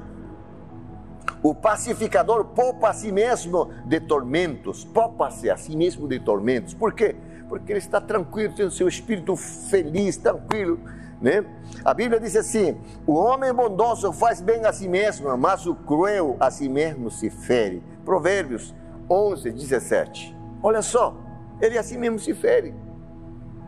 [1.42, 6.74] O pacificador poupa a si mesmo de tormentos, poupa-se a si mesmo de tormentos.
[6.74, 7.16] Por quê?
[7.48, 10.78] Porque ele está tranquilo, tem o seu espírito feliz, tranquilo.
[11.20, 11.44] Né?
[11.84, 16.36] A Bíblia diz assim: o homem bondoso faz bem a si mesmo, mas o cruel
[16.38, 17.82] a si mesmo se fere.
[18.04, 18.74] Provérbios
[19.08, 20.36] 11, 17.
[20.62, 21.16] Olha só,
[21.60, 22.74] ele a si mesmo se fere.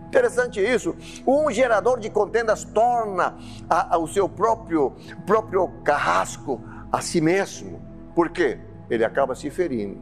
[0.07, 0.95] Interessante isso.
[1.27, 3.35] Um gerador de contendas torna
[3.69, 4.93] a, a, o seu próprio,
[5.25, 6.61] próprio carrasco
[6.93, 7.81] a si mesmo.
[8.15, 8.59] Por quê?
[8.91, 9.99] Ele acaba se ferindo.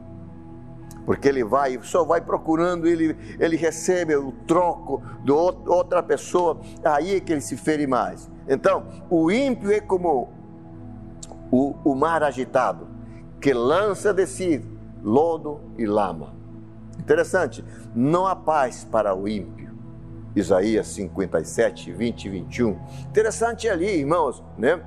[1.05, 7.15] Porque ele vai, só vai procurando, ele, ele recebe o troco de outra pessoa, aí
[7.15, 8.29] é que ele se fere mais.
[8.47, 10.29] Então, o ímpio é como
[11.49, 12.87] o, o mar agitado,
[13.39, 14.63] que lança de si
[15.01, 16.35] lodo e lama.
[16.99, 19.71] Interessante, não há paz para o ímpio.
[20.35, 22.79] Isaías 57, 20 e 21.
[23.09, 24.81] Interessante ali, irmãos, né?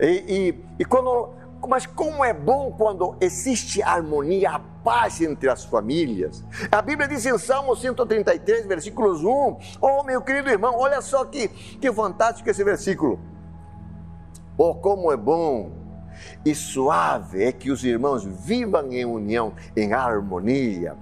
[0.00, 1.30] E, e, e quando,
[1.68, 6.44] mas como é bom quando existe harmonia, a paz entre as famílias.
[6.70, 9.56] A Bíblia diz em Salmo 133, versículos 1.
[9.80, 13.18] Oh, meu querido irmão, olha só que, que fantástico esse versículo.
[14.58, 15.83] Oh, como é bom
[16.44, 20.96] e suave é que os irmãos vivam em união, em harmonia.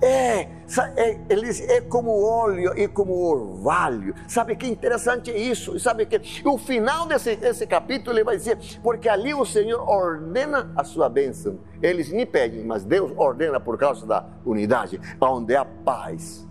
[0.00, 0.48] É,
[0.96, 4.14] é, eles, é como óleo e como orvalho.
[4.28, 5.78] Sabe que interessante isso?
[5.80, 10.70] Sabe que o final desse, desse capítulo ele vai dizer: porque ali o Senhor ordena
[10.76, 11.58] a sua bênção.
[11.82, 16.46] Eles me pedem, mas Deus ordena por causa da unidade, onde há paz.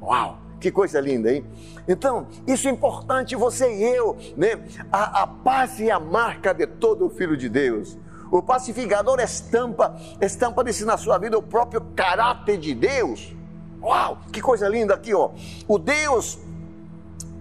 [0.00, 0.41] Uau!
[0.62, 1.44] Que coisa linda, hein?
[1.88, 4.62] Então, isso é importante, você e eu, né?
[4.92, 7.98] A, a paz é a marca de todo filho de Deus.
[8.30, 13.34] O pacificador estampa, estampa desse na sua vida o próprio caráter de Deus.
[13.82, 15.32] Uau, que coisa linda aqui, ó.
[15.66, 16.38] O Deus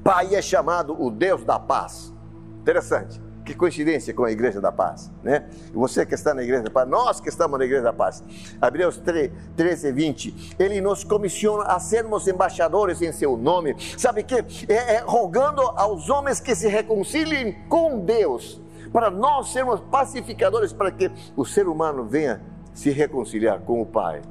[0.04, 2.12] Pai é chamado o Deus da paz.
[2.60, 3.22] Interessante.
[3.44, 5.50] Que coincidência com a Igreja da Paz, né?
[5.74, 8.24] Você que está na Igreja da Paz, nós que estamos na Igreja da Paz.
[8.62, 10.56] Hebreus 3, 13, 20.
[10.60, 13.76] Ele nos comissiona a sermos embaixadores em seu nome.
[13.98, 14.36] Sabe que?
[14.72, 18.62] É, é rogando aos homens que se reconciliem com Deus,
[18.94, 22.42] para nós sermos pacificadores, para que o ser humano venha
[22.74, 24.22] se reconciliar com o Pai.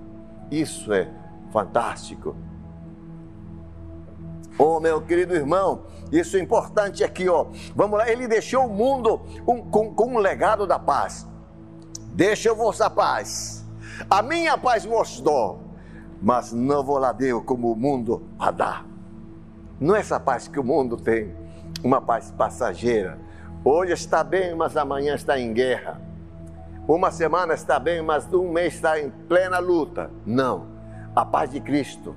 [0.51, 1.09] Isso é
[1.53, 2.37] fantástico.
[4.63, 7.47] Oh, meu querido irmão, isso é importante aqui, ó.
[7.75, 11.27] Vamos lá, ele deixou o mundo um, com, com um legado da paz.
[12.13, 13.65] Deixa eu vossa paz.
[14.11, 15.63] A minha paz vos dou,
[16.21, 18.85] mas não vou lá deu como o mundo a dá.
[19.81, 21.35] Não é essa paz que o mundo tem,
[21.83, 23.19] uma paz passageira.
[23.65, 26.03] Hoje está bem, mas amanhã está em guerra.
[26.87, 30.11] Uma semana está bem, mas um mês está em plena luta.
[30.27, 30.67] Não.
[31.17, 32.15] A paz de Cristo,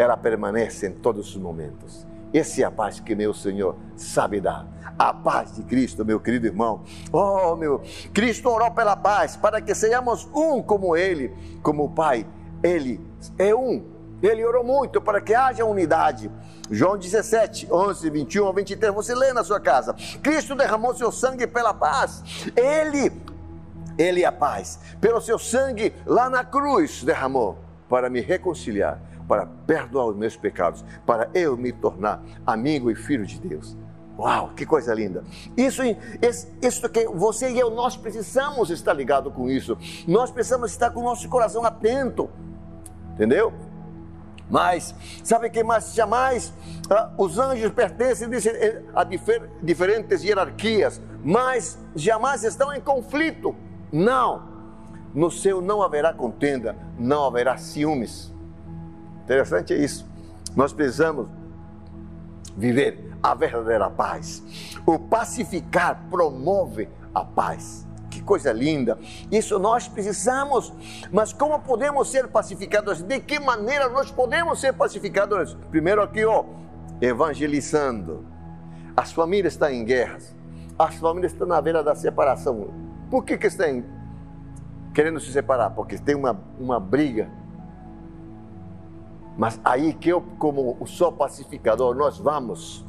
[0.00, 2.06] ela permanece em todos os momentos.
[2.32, 4.66] Essa é a paz que meu Senhor sabe dar.
[4.98, 6.82] A paz de Cristo, meu querido irmão.
[7.12, 7.82] Oh, meu,
[8.14, 12.26] Cristo orou pela paz, para que sejamos um como Ele, como o Pai.
[12.62, 12.98] Ele
[13.38, 13.84] é um.
[14.22, 16.30] Ele orou muito para que haja unidade.
[16.70, 19.94] João 17, 11, 21 23, você lê na sua casa.
[20.22, 22.22] Cristo derramou seu sangue pela paz.
[22.56, 23.12] Ele,
[23.98, 24.78] Ele é a paz.
[24.98, 27.58] Pelo seu sangue lá na cruz derramou
[27.88, 33.24] para me reconciliar para perdoar os meus pecados, para eu me tornar amigo e filho
[33.24, 33.76] de Deus.
[34.18, 35.22] Uau, que coisa linda!
[35.56, 35.82] Isso,
[36.60, 39.78] isso, que você e eu, nós precisamos estar ligado com isso.
[40.08, 42.28] Nós precisamos estar com o nosso coração atento,
[43.14, 43.52] entendeu?
[44.50, 45.94] Mas, sabe que mais?
[45.94, 46.52] Jamais
[46.90, 48.28] ah, os anjos pertencem
[48.96, 53.54] a difer, diferentes hierarquias, mas jamais estão em conflito.
[53.92, 54.42] Não.
[55.14, 58.29] No céu não haverá contenda, não haverá ciúmes.
[59.30, 60.04] Interessante é isso.
[60.56, 61.28] Nós precisamos
[62.56, 64.42] viver a verdadeira paz.
[64.84, 67.86] O pacificar promove a paz.
[68.10, 68.98] Que coisa linda!
[69.30, 70.72] Isso nós precisamos.
[71.12, 73.04] Mas como podemos ser pacificadores?
[73.04, 75.56] De que maneira nós podemos ser pacificadores?
[75.70, 76.44] Primeiro aqui, ó,
[77.00, 78.26] evangelizando.
[78.96, 80.34] As famílias estão em guerras.
[80.76, 82.74] As famílias estão na beira da separação.
[83.08, 83.84] Por que, que estão
[84.92, 85.70] querendo se separar?
[85.70, 87.30] Porque tem uma, uma briga
[89.40, 92.84] mas aí que eu, como sou pacificador, nós vamos,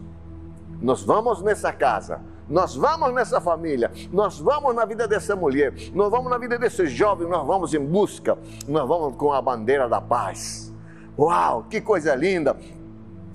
[0.81, 6.11] nós vamos nessa casa, nós vamos nessa família, nós vamos na vida dessa mulher, nós
[6.11, 8.37] vamos na vida desse jovem, nós vamos em busca,
[8.67, 10.73] nós vamos com a bandeira da paz.
[11.17, 12.57] Uau, que coisa linda!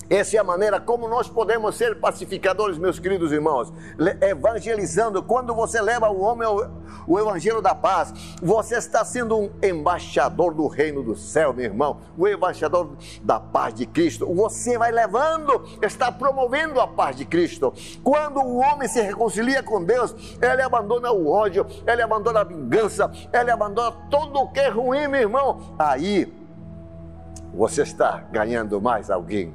[0.09, 3.73] Essa é a maneira como nós podemos ser pacificadores, meus queridos irmãos.
[4.21, 6.47] Evangelizando, quando você leva o homem
[7.07, 12.01] o evangelho da paz, você está sendo um embaixador do reino do céu, meu irmão.
[12.17, 14.33] O embaixador da paz de Cristo.
[14.33, 17.73] Você vai levando, está promovendo a paz de Cristo.
[18.03, 23.11] Quando o homem se reconcilia com Deus, ele abandona o ódio, ele abandona a vingança,
[23.33, 25.75] ele abandona tudo o que é ruim, meu irmão.
[25.79, 26.33] Aí
[27.53, 29.55] você está ganhando mais alguém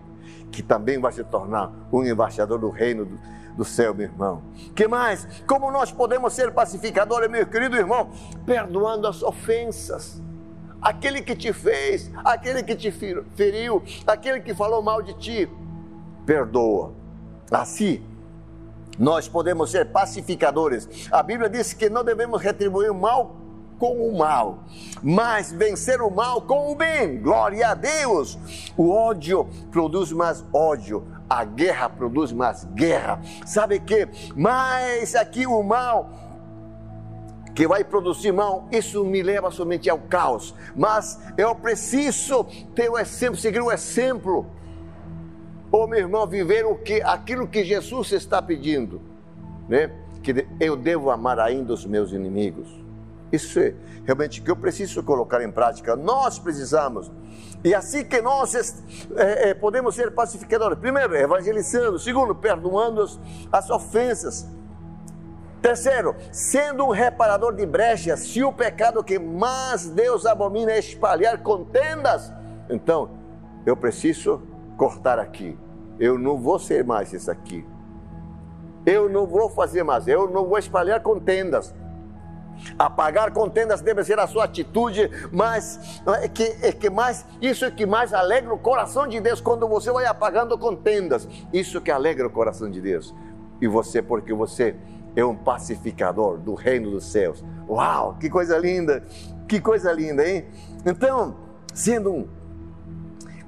[0.52, 3.20] que também vai se tornar um embaixador do reino do,
[3.58, 4.42] do céu, meu irmão.
[4.76, 5.28] Que mais?
[5.48, 8.12] Como nós podemos ser pacificadores, meu querido irmão?
[8.46, 10.22] Perdoando as ofensas.
[10.82, 12.92] Aquele que te fez, aquele que te
[13.36, 15.50] feriu, aquele que falou mal de ti,
[16.26, 16.94] perdoa.
[17.52, 18.04] Assim,
[18.98, 21.08] nós podemos ser pacificadores.
[21.12, 23.41] A Bíblia diz que não devemos retribuir o mal
[23.82, 24.60] com o mal,
[25.02, 27.20] mas vencer o mal com o bem.
[27.20, 28.38] Glória a Deus!
[28.78, 33.20] O ódio produz mais ódio, a guerra produz mais guerra.
[33.44, 34.08] Sabe que?
[34.36, 36.12] Mas aqui o mal
[37.56, 40.54] que vai produzir mal, isso me leva somente ao caos.
[40.76, 42.44] Mas eu preciso
[42.76, 44.46] ter o exemplo, seguir o exemplo.
[45.72, 49.02] Ô meu irmão, viver o que, aquilo que Jesus está pedindo,
[49.68, 49.90] né?
[50.22, 52.82] Que eu devo amar ainda os meus inimigos.
[53.32, 53.74] Isso é
[54.06, 55.96] realmente que eu preciso colocar em prática.
[55.96, 57.12] Nós precisamos.
[57.64, 58.54] E assim que nós
[59.16, 60.78] é, é, podemos ser pacificadores.
[60.78, 61.98] Primeiro, evangelizando.
[62.00, 63.06] Segundo, perdoando
[63.52, 64.48] as ofensas.
[65.62, 68.22] Terceiro, sendo um reparador de brechas.
[68.22, 72.34] Se o pecado que mais Deus abomina é espalhar contendas,
[72.70, 73.12] então
[73.66, 74.42] eu preciso
[74.76, 75.58] cortar aqui.
[76.00, 77.64] Eu não vou ser mais isso aqui.
[78.84, 80.08] Eu não vou fazer mais.
[80.08, 81.76] Eu não vou espalhar contendas.
[82.78, 87.72] Apagar contendas deve ser a sua atitude, mas é que, é que mais, isso é
[87.72, 91.28] que mais alegra o coração de Deus quando você vai apagando contendas.
[91.52, 93.14] Isso que alegra o coração de Deus.
[93.60, 94.76] E você, porque você
[95.16, 97.44] é um pacificador do reino dos céus.
[97.68, 99.04] Uau, que coisa linda!
[99.48, 100.46] Que coisa linda, hein?
[100.86, 101.36] Então,
[101.74, 102.28] sendo um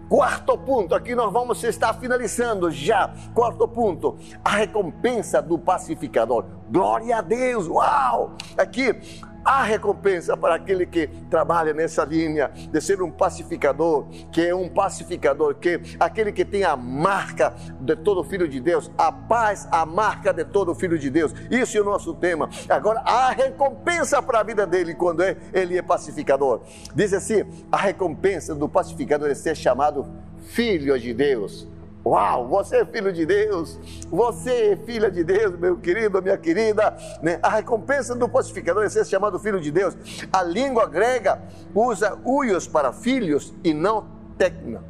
[0.09, 3.13] Quarto ponto, aqui nós vamos estar finalizando já.
[3.33, 6.45] Quarto ponto, a recompensa do pacificador.
[6.69, 8.33] Glória a Deus, uau!
[8.57, 8.93] Aqui
[9.43, 14.69] há recompensa para aquele que trabalha nessa linha de ser um pacificador, que é um
[14.69, 19.85] pacificador, que aquele que tem a marca de todo filho de Deus, a paz, a
[19.85, 21.33] marca de todo filho de Deus.
[21.49, 22.49] Isso é o nosso tema.
[22.69, 26.61] Agora, há recompensa para a vida dele quando é, ele é pacificador.
[26.95, 30.05] Diz assim: a recompensa do pacificador é ser chamado
[30.43, 31.67] filho de Deus.
[32.05, 33.79] Uau, você é filho de Deus,
[34.09, 36.95] você é filha de Deus, meu querido, minha querida.
[37.21, 37.39] Né?
[37.41, 39.95] A recompensa do pacificador é ser chamado filho de Deus.
[40.31, 41.41] A língua grega
[41.73, 44.05] usa uios para filhos e não
[44.37, 44.83] tecna.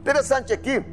[0.00, 0.84] Interessante aqui,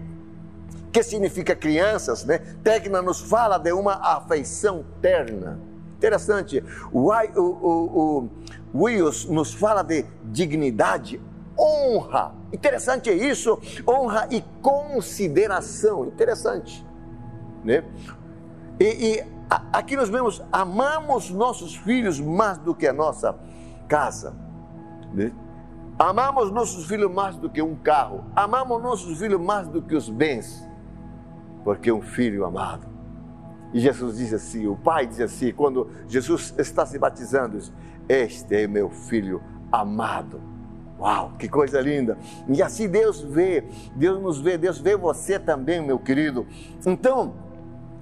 [0.92, 2.40] que significa crianças, né?
[2.64, 5.60] Tecna nos fala de uma afeição terna.
[5.98, 8.30] Interessante, o, o, o,
[8.74, 11.20] o uios nos fala de dignidade,
[11.58, 12.34] honra.
[12.54, 16.06] Interessante é isso, honra e consideração.
[16.06, 16.86] Interessante,
[17.64, 17.84] né?
[18.80, 23.38] E, e a, aqui nós vemos, amamos nossos filhos mais do que a nossa
[23.88, 24.36] casa,
[25.14, 25.32] né?
[26.00, 30.10] Amamos nossos filhos mais do que um carro, amamos nossos filhos mais do que os
[30.10, 30.68] bens,
[31.64, 32.88] porque um filho amado.
[33.74, 37.58] E Jesus diz assim, o Pai diz assim, quando Jesus está se batizando,
[38.08, 39.42] este é meu filho
[39.72, 40.57] amado
[41.00, 42.18] Uau, que coisa linda!
[42.48, 43.64] E assim Deus vê,
[43.96, 46.48] Deus nos vê, Deus vê você também, meu querido.
[46.86, 47.34] Então,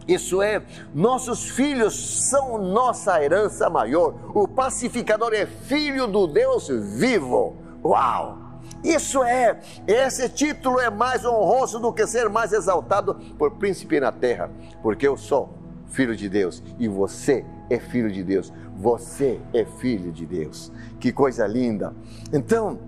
[0.07, 0.61] isso é,
[0.93, 4.13] nossos filhos são nossa herança maior.
[4.33, 7.55] O pacificador é filho do Deus vivo.
[7.83, 8.45] Uau!
[8.83, 14.11] Isso é, esse título é mais honroso do que ser mais exaltado por príncipe na
[14.11, 14.51] terra,
[14.83, 18.51] porque eu sou filho de Deus e você é filho de Deus.
[18.75, 20.71] Você é filho de Deus.
[20.99, 21.93] Que coisa linda.
[22.33, 22.79] Então,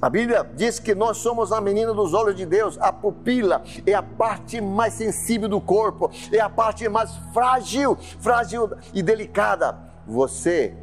[0.00, 3.94] a Bíblia diz que nós somos a menina dos olhos de Deus, a pupila é
[3.94, 9.78] a parte mais sensível do corpo, é a parte mais frágil, frágil e delicada.
[10.06, 10.74] Você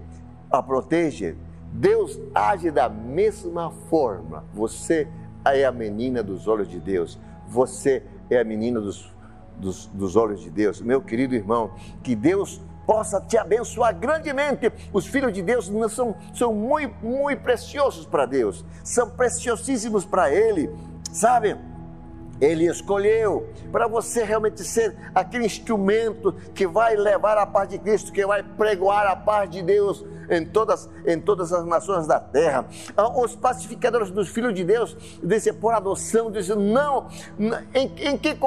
[0.50, 1.36] a protege.
[1.72, 4.44] Deus age da mesma forma.
[4.54, 5.08] Você
[5.46, 7.20] é a menina dos olhos de Deus.
[7.48, 9.14] Você é a menina dos,
[9.60, 10.82] dos, dos olhos de Deus.
[10.82, 14.72] Meu querido irmão, que Deus possa te abençoar grandemente.
[14.92, 20.70] Os filhos de Deus são, são muito, muito preciosos para Deus, são preciosíssimos para Ele,
[21.12, 21.56] sabe?
[22.42, 28.12] Ele escolheu para você realmente ser aquele instrumento que vai levar a paz de Cristo,
[28.12, 32.66] que vai pregoar a paz de Deus em todas, em todas as nações da terra.
[32.96, 37.08] Ah, os pacificadores dos filhos de Deus dizem por adoção, dizem não,
[37.74, 38.38] em, em, que,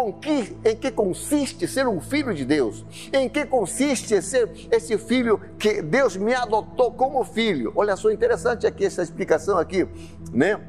[0.64, 2.84] em que consiste ser um filho de Deus?
[3.12, 7.72] Em que consiste ser esse filho que Deus me adotou como filho?
[7.74, 9.86] Olha só, interessante aqui essa explicação aqui,
[10.32, 10.60] né?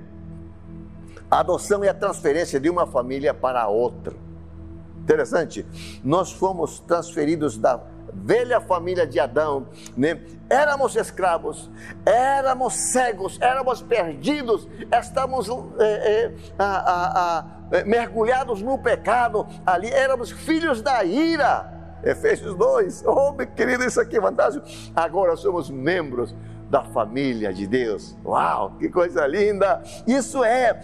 [1.33, 4.13] A adoção é a transferência de uma família para outra.
[4.99, 5.65] Interessante.
[6.03, 7.81] Nós fomos transferidos da
[8.13, 9.65] velha família de Adão,
[9.97, 10.21] né?
[10.47, 11.71] Éramos escravos,
[12.05, 19.89] éramos cegos, éramos perdidos, estávamos é, é, a, a, a, é, mergulhados no pecado, ali
[19.89, 21.67] éramos filhos da ira.
[22.03, 24.67] Efésios 2, oh querido, isso aqui é fantástico.
[24.95, 26.35] Agora somos membros
[26.69, 28.15] da família de Deus.
[28.23, 29.81] Uau, que coisa linda!
[30.05, 30.79] Isso é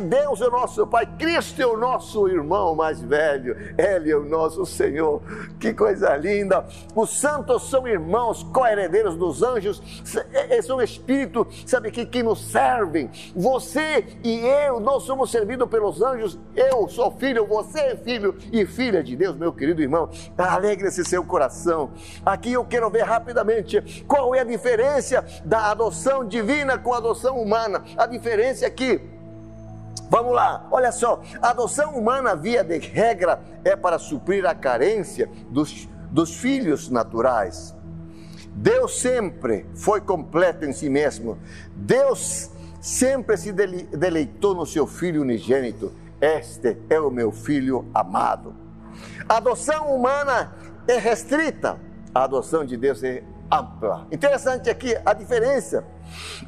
[0.00, 4.24] Deus é o nosso Pai, Cristo é o nosso irmão mais velho, Ele é o
[4.24, 5.22] nosso Senhor.
[5.58, 6.64] Que coisa linda!
[6.94, 9.82] Os santos são irmãos, co-herederos dos anjos,
[10.62, 13.10] são espírito, sabe que, que nos servem.
[13.34, 16.38] Você e eu, nós somos servidos pelos anjos.
[16.54, 20.08] Eu sou filho, você é filho e filha de Deus, meu querido irmão.
[20.36, 21.90] Alegre-se seu coração.
[22.24, 27.40] Aqui eu quero ver rapidamente qual é a diferença da adoção divina com a adoção
[27.40, 27.84] humana.
[27.96, 29.13] A diferença é que
[30.10, 35.30] Vamos lá, olha só, a adoção humana, via de regra, é para suprir a carência
[35.50, 37.74] dos, dos filhos naturais.
[38.54, 41.38] Deus sempre foi completo em si mesmo.
[41.74, 42.50] Deus
[42.80, 45.92] sempre se deleitou no seu filho unigênito.
[46.20, 48.54] Este é o meu filho amado.
[49.28, 50.54] A adoção humana
[50.86, 51.80] é restrita,
[52.14, 54.06] a adoção de Deus é ampla.
[54.12, 55.84] Interessante aqui a diferença.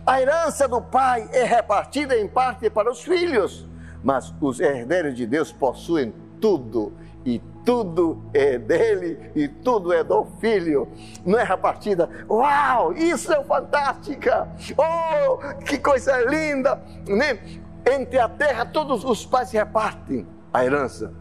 [0.06, 3.66] A herança do pai é repartida em parte para os filhos,
[4.02, 6.92] mas os herdeiros de Deus possuem tudo
[7.24, 10.88] e tudo é dele e tudo é do filho.
[11.24, 12.08] Não é repartida.
[12.28, 14.48] Uau, isso é fantástica!
[14.76, 16.80] Oh, que coisa linda!
[17.08, 17.38] Né?
[17.84, 21.12] Entre a terra todos os pais repartem a herança.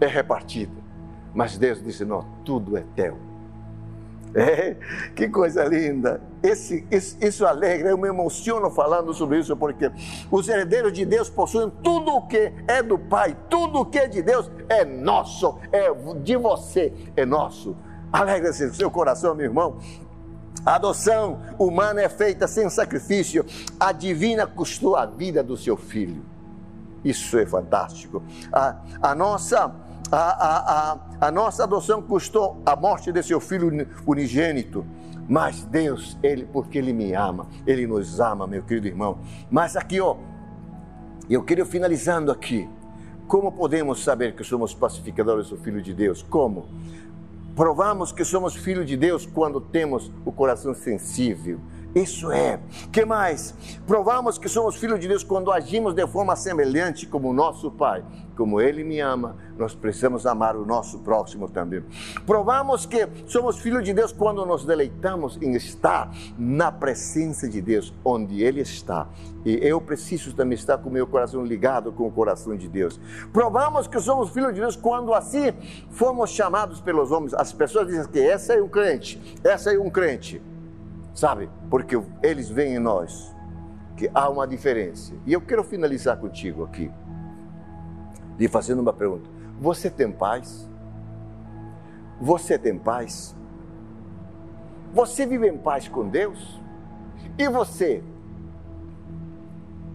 [0.00, 0.72] É repartida.
[1.34, 3.33] Mas Deus disse: não, tudo é teu
[4.34, 4.76] É,
[5.14, 6.20] que coisa linda.
[6.42, 9.90] Esse, isso, isso alegra, eu me emociono falando sobre isso, porque
[10.30, 14.08] os herdeiros de Deus possuem tudo o que é do Pai, tudo o que é
[14.08, 17.76] de Deus é nosso, é de você, é nosso.
[18.12, 19.78] Alegra-se seu coração, meu irmão.
[20.64, 23.44] A adoção humana é feita sem sacrifício.
[23.78, 26.24] A divina custou a vida do seu filho.
[27.04, 28.22] Isso é fantástico.
[28.50, 29.68] A, a nossa
[30.10, 30.98] a, a, a,
[31.28, 34.84] a nossa adoção custou a morte de seu filho unigênito.
[35.28, 39.18] Mas Deus, Ele, porque Ele me ama, Ele nos ama, meu querido irmão.
[39.50, 40.16] Mas aqui, ó,
[41.28, 42.68] eu quero finalizando aqui.
[43.26, 46.22] Como podemos saber que somos pacificadores do Filho de Deus?
[46.22, 46.68] Como?
[47.56, 51.58] Provamos que somos filhos de Deus quando temos o coração sensível,
[51.94, 52.58] isso é.
[52.92, 53.54] Que mais?
[53.86, 58.04] Provamos que somos filhos de Deus quando agimos de forma semelhante como nosso Pai.
[58.36, 61.84] Como Ele me ama, nós precisamos amar o nosso próximo também.
[62.26, 67.94] Provamos que somos filhos de Deus quando nos deleitamos em estar na presença de Deus,
[68.04, 69.08] onde Ele está.
[69.44, 72.98] E eu preciso também estar com o meu coração ligado com o coração de Deus.
[73.32, 75.52] Provamos que somos filhos de Deus quando assim
[75.90, 77.34] fomos chamados pelos homens.
[77.34, 80.42] As pessoas dizem que essa é um crente, essa é um crente.
[81.14, 81.48] Sabe?
[81.70, 83.32] Porque eles veem em nós
[83.96, 85.14] que há uma diferença.
[85.24, 86.90] E eu quero finalizar contigo aqui,
[88.38, 89.28] lhe fazendo uma pergunta:
[89.60, 90.68] Você tem paz?
[92.20, 93.36] Você tem paz?
[94.92, 96.60] Você vive em paz com Deus?
[97.36, 98.02] E você?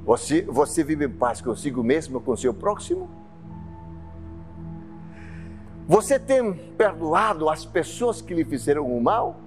[0.05, 3.09] Você, você vive em paz consigo mesmo, com seu próximo?
[5.87, 9.39] Você tem perdoado as pessoas que lhe fizeram o mal?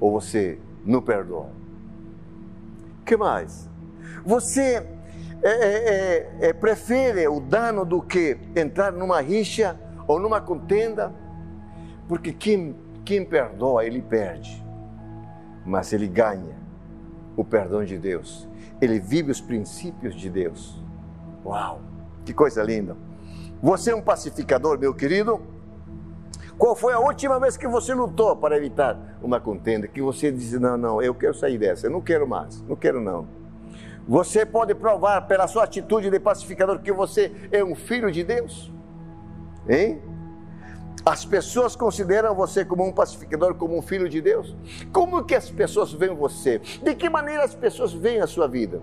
[0.00, 1.48] ou você não perdoa?
[3.04, 3.70] que mais?
[4.24, 4.84] Você
[5.42, 11.12] é, é, prefere o dano do que entrar numa rixa ou numa contenda?
[12.08, 14.64] Porque quem, quem perdoa, ele perde,
[15.64, 16.56] mas ele ganha
[17.36, 18.48] o perdão de Deus.
[18.80, 20.82] Ele vive os princípios de Deus.
[21.44, 21.80] Uau,
[22.24, 22.96] que coisa linda!
[23.62, 25.40] Você é um pacificador, meu querido?
[26.58, 29.86] Qual foi a última vez que você lutou para evitar uma contenda?
[29.86, 33.00] Que você disse: Não, não, eu quero sair dessa, eu não quero mais, não quero
[33.00, 33.26] não.
[34.08, 38.72] Você pode provar pela sua atitude de pacificador que você é um filho de Deus?
[39.68, 40.00] Hein?
[41.04, 44.56] As pessoas consideram você como um pacificador, como um filho de Deus?
[44.92, 46.58] Como que as pessoas veem você?
[46.58, 48.80] De que maneira as pessoas veem a sua vida?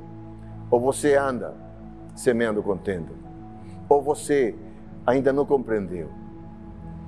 [0.69, 1.53] Ou você anda
[2.15, 3.11] semeando contenda?
[3.88, 4.55] Ou você
[5.05, 6.09] ainda não compreendeu?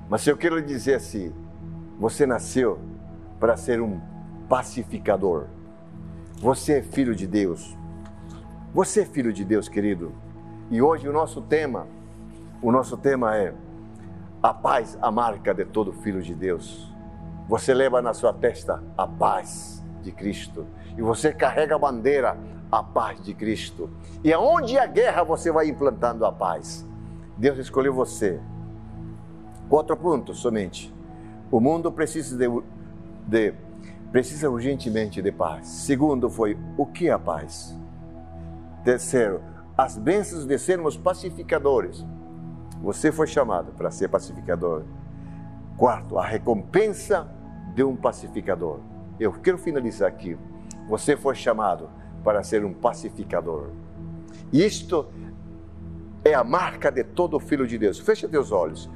[0.08, 1.32] Mas eu quero lhe dizer assim:
[1.98, 2.78] você nasceu
[3.40, 4.00] para ser um
[4.48, 5.46] pacificador.
[6.38, 7.76] Você é filho de Deus.
[8.76, 10.12] Você é filho de Deus, querido.
[10.70, 11.86] E hoje o nosso tema,
[12.60, 13.54] o nosso tema é
[14.42, 16.94] a paz, a marca de todo filho de Deus.
[17.48, 22.36] Você leva na sua testa a paz de Cristo e você carrega a bandeira
[22.70, 23.88] a paz de Cristo.
[24.22, 26.86] E aonde a guerra você vai implantando a paz.
[27.38, 28.38] Deus escolheu você
[29.70, 30.94] Quatro pontos somente.
[31.50, 32.62] O mundo precisa de,
[33.26, 33.54] de,
[34.12, 35.66] precisa urgentemente de paz.
[35.66, 37.74] Segundo foi o que é a paz.
[38.86, 39.42] Terceiro,
[39.76, 42.06] as bênçãos de sermos pacificadores.
[42.80, 44.84] Você foi chamado para ser pacificador.
[45.76, 47.28] Quarto, a recompensa
[47.74, 48.78] de um pacificador.
[49.18, 50.38] Eu quero finalizar aqui.
[50.86, 51.90] Você foi chamado
[52.22, 53.70] para ser um pacificador.
[54.52, 55.08] Isto
[56.24, 57.98] é a marca de todo filho de Deus.
[57.98, 58.88] Feche teus olhos.